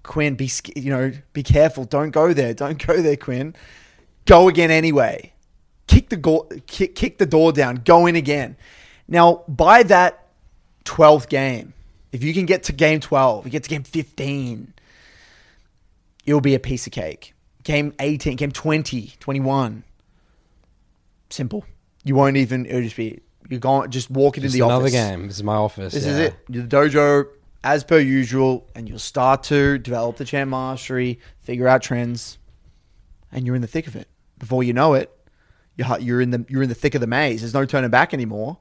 [0.04, 0.36] Quinn.
[0.36, 1.86] Be you know, be careful.
[1.86, 2.54] Don't go there.
[2.54, 3.56] Don't go there, Quinn.
[4.26, 5.34] Go again anyway.
[5.88, 7.82] Kick the go- kick, kick the door down.
[7.84, 8.56] Go in again.
[9.08, 10.28] Now, by that
[10.86, 11.74] twelfth game,
[12.12, 14.74] if you can get to game twelve, you get to game fifteen,
[16.26, 17.34] it'll be a piece of cake.
[17.64, 19.84] Game 18, game 20, 21.
[21.30, 21.64] Simple.
[22.04, 24.94] You won't even, it'll just be, you're going, just walk into Just the another office.
[24.94, 25.28] game.
[25.28, 25.94] This is my office.
[25.94, 26.12] This yeah.
[26.12, 26.36] is it.
[26.50, 27.28] You're the dojo
[27.64, 32.38] as per usual, and you'll start to develop the champ mastery, figure out trends,
[33.32, 34.08] and you're in the thick of it.
[34.40, 35.12] Before you know it,
[35.76, 37.42] you're you're in the you're in the thick of the maze.
[37.42, 38.58] There's no turning back anymore.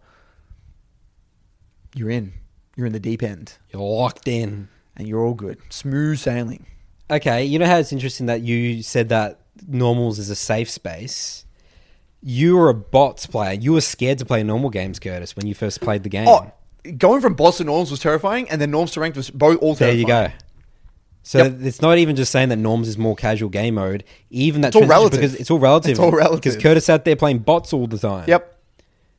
[1.94, 2.32] You're in.
[2.76, 4.68] You're in the deep end, You're locked in.
[4.96, 5.58] and you're all good.
[5.70, 6.66] Smooth sailing.
[7.10, 11.44] Okay, you know how it's interesting that you said that normals is a safe space.
[12.22, 13.54] You were a bots player.
[13.54, 16.28] You were scared to play normal games, Curtis, when you first played the game.
[16.28, 16.52] Oh,
[16.96, 19.74] going from bots to norms was terrifying, and then norms to ranked was both all
[19.74, 20.06] terrifying.
[20.06, 20.34] there you go.
[21.22, 21.56] So Yep.
[21.60, 24.04] it's not even just saying that norms is more casual game mode.
[24.30, 25.20] Even that's all relative.
[25.20, 25.90] because it's all relative.
[25.90, 26.40] It's all relative.
[26.40, 28.24] Because Curtis sat there playing bots all the time.
[28.26, 28.56] Yep.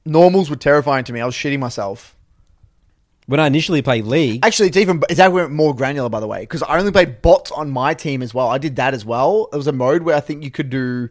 [0.06, 1.22] Normals were terrifying to me.
[1.22, 2.16] I was shitting myself.
[3.28, 6.40] When I initially played League, Actually, it's even it's actually more granular, by the way,
[6.42, 8.50] because I only played bots on my team as well.
[8.50, 9.48] I did that as well.
[9.54, 11.08] It was a mode where I think you could do,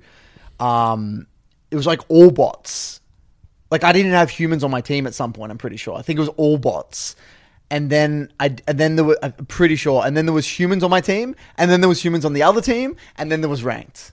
[0.58, 1.28] um,
[1.70, 2.99] it was like all bots.
[3.70, 5.52] Like I didn't have humans on my team at some point.
[5.52, 5.96] I'm pretty sure.
[5.96, 7.14] I think it was all bots,
[7.70, 10.82] and then I and then there were I'm pretty sure, and then there was humans
[10.82, 13.50] on my team, and then there was humans on the other team, and then there
[13.50, 14.12] was ranked.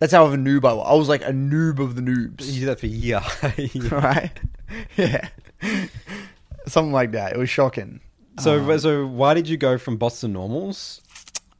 [0.00, 0.86] That's how of a noob I was.
[0.88, 2.50] I was like a noob of the noobs.
[2.50, 3.20] you did that for a year.
[3.90, 4.32] right?
[4.96, 5.28] yeah.
[6.66, 7.34] Something like that.
[7.34, 8.00] It was shocking.
[8.38, 11.02] so, um, so why did you go from bots to normals?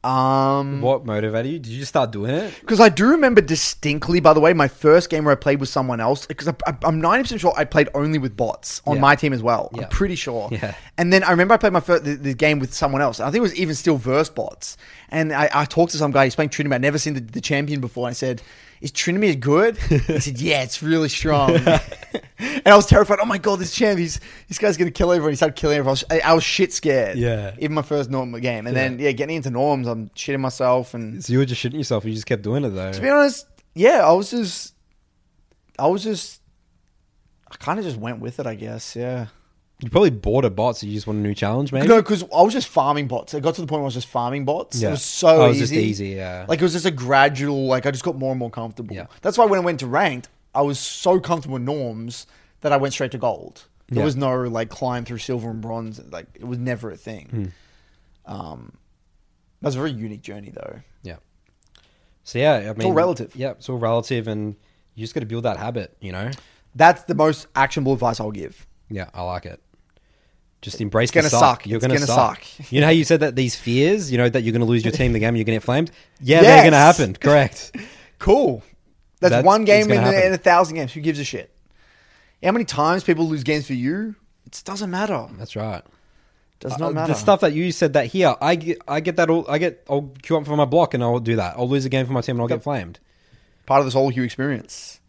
[0.03, 1.59] Um, What motivated you?
[1.59, 2.53] Did you just start doing it?
[2.61, 5.69] because I do remember distinctly, by the way, my first game where I played with
[5.69, 6.25] someone else.
[6.25, 9.01] Because I, I'm 90% sure I played only with bots on Yeah.
[9.01, 9.69] my team as well.
[9.73, 9.83] Yeah.
[9.83, 10.49] I'm pretty sure.
[10.51, 10.75] Yeah.
[10.97, 13.19] And then I remember I played my first the, the game with someone else.
[13.19, 14.75] I think it was even still verse bots.
[15.09, 16.23] And I, I talked to some guy.
[16.25, 16.73] He's playing Trinity.
[16.73, 18.07] I'd never seen the, the champion before.
[18.07, 18.41] I said,
[18.81, 21.55] "Is Trinity good?" he said, "Yeah, it's really strong."
[22.41, 23.19] and I was terrified.
[23.21, 23.99] Oh my god, this champ!
[23.99, 25.31] He's this guy's gonna kill everyone.
[25.31, 25.97] He started killing everyone.
[26.09, 27.17] I was, I, was shit scared.
[27.17, 27.55] Yeah.
[27.59, 31.23] Even my first normal game, and then yeah, getting into norms, I'm shitting myself and
[31.23, 32.05] So you were just shitting yourself.
[32.05, 32.91] You just kept doing it though.
[32.91, 34.73] to be honest, yeah, I was just,
[35.79, 36.41] I was just,
[37.49, 38.95] I kind of just went with it, I guess.
[38.95, 39.27] Yeah.
[39.83, 41.87] You probably bought a bot, so you just want a new challenge, maybe.
[41.87, 43.33] No, because I was just farming bots.
[43.33, 44.79] It got to the point where I was just farming bots.
[44.79, 44.89] Yeah.
[44.89, 45.75] It was so Oh, it was easy.
[45.75, 46.45] just easy, yeah.
[46.47, 47.65] Like it was just a gradual.
[47.65, 48.95] Like I just got more and more comfortable.
[48.95, 49.07] Yeah.
[49.21, 52.27] That's why when I went to ranked, I was so comfortable with norms
[52.61, 53.65] that I went straight to gold.
[53.89, 54.05] There Yeah.
[54.05, 55.99] was no like climb through silver and bronze.
[56.11, 57.51] Like it was never a thing.
[58.27, 58.33] Hmm.
[58.33, 58.73] Um,
[59.61, 60.81] that was a very unique journey though.
[61.01, 61.17] Yeah.
[62.23, 63.35] So yeah, I mean, it's all relative.
[63.35, 64.55] Yeah, it's all relative, and
[64.93, 65.97] you just got to build that habit.
[65.99, 66.29] You know.
[66.75, 68.67] That's the most actionable advice I'll give.
[68.89, 69.59] Yeah, I like it.
[70.61, 71.61] Just embrace It's gonna the suck.
[71.61, 71.65] suck.
[71.67, 72.43] You're It's gonna, gonna suck.
[72.43, 72.71] suck.
[72.71, 74.91] You know how you said that these fears, you know, that you're gonna lose your
[74.91, 75.89] team, the game, you're gonna get flamed.
[76.21, 77.15] Yeah, they're gonna happen.
[77.15, 77.75] Correct.
[78.19, 78.61] Cool.
[79.19, 80.93] That's, That's- one game in, in a thousand games.
[80.93, 81.51] Who gives a shit?
[82.43, 84.13] How many times people lose games for you?
[84.45, 85.27] It doesn't matter.
[85.39, 85.81] That's right.
[86.59, 87.13] Does Uh, not matter.
[87.13, 89.49] The stuff that you said that here, I get, I get that all.
[89.49, 89.83] I get.
[89.89, 91.55] I'll queue up for my block and I'll do that.
[91.57, 92.99] I'll lose a game for my team and I'll get flamed.
[93.65, 94.99] part of this whole Hugh experience.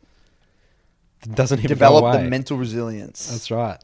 [1.22, 3.26] It doesn't even Develop the mental resilience.
[3.30, 3.78] That's right.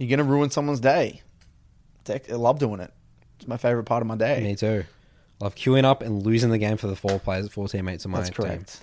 [0.00, 1.20] You're gonna ruin someone's day.
[2.08, 2.90] I love doing it.
[3.38, 4.40] It's my favorite part of my day.
[4.42, 4.84] Me too.
[5.40, 8.12] I love queuing up and losing the game for the four players, four teammates on
[8.12, 8.46] my That's team.
[8.46, 8.80] correct.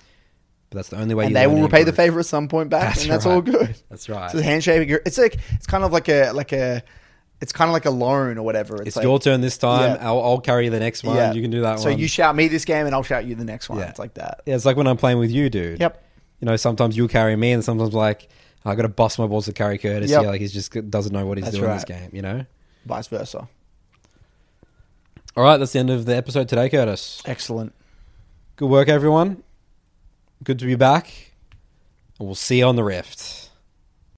[0.70, 1.24] But that's the only way.
[1.24, 3.32] And you they will repay the favor at some point back, That's and that's right.
[3.32, 3.74] all good.
[3.90, 4.26] That's right.
[4.26, 4.88] It's a handshake.
[5.06, 6.82] It's like it's kind of like a like a
[7.40, 8.80] it's kind of like a loan or whatever.
[8.82, 9.96] It's like, your turn this time.
[9.96, 10.08] Yeah.
[10.08, 11.16] I'll, I'll carry the next one.
[11.16, 11.32] Yeah.
[11.32, 11.98] You can do that So one.
[11.98, 13.78] you shout me this game, and I'll shout you the next one.
[13.78, 13.88] Yeah.
[13.90, 14.42] It's like that.
[14.46, 15.80] yeah, it's like when I'm playing with you, dude.
[15.80, 16.04] Yep.
[16.40, 18.28] you know, sometimes you'll carry me, and sometimes like
[18.64, 20.10] I got to bust my balls to carry Curtis.
[20.10, 20.22] Yep.
[20.22, 22.00] Yeah, like he just doesn't know what he's That's doing in this right.
[22.00, 22.10] game.
[22.12, 22.46] You know.
[22.86, 23.48] Vice versa.
[25.36, 27.22] All right, that's the end of the episode today, Curtis.
[27.24, 27.72] Excellent.
[28.56, 29.42] Good work, everyone.
[30.42, 31.32] Good to be back,
[32.18, 33.47] and we'll see you on the rift.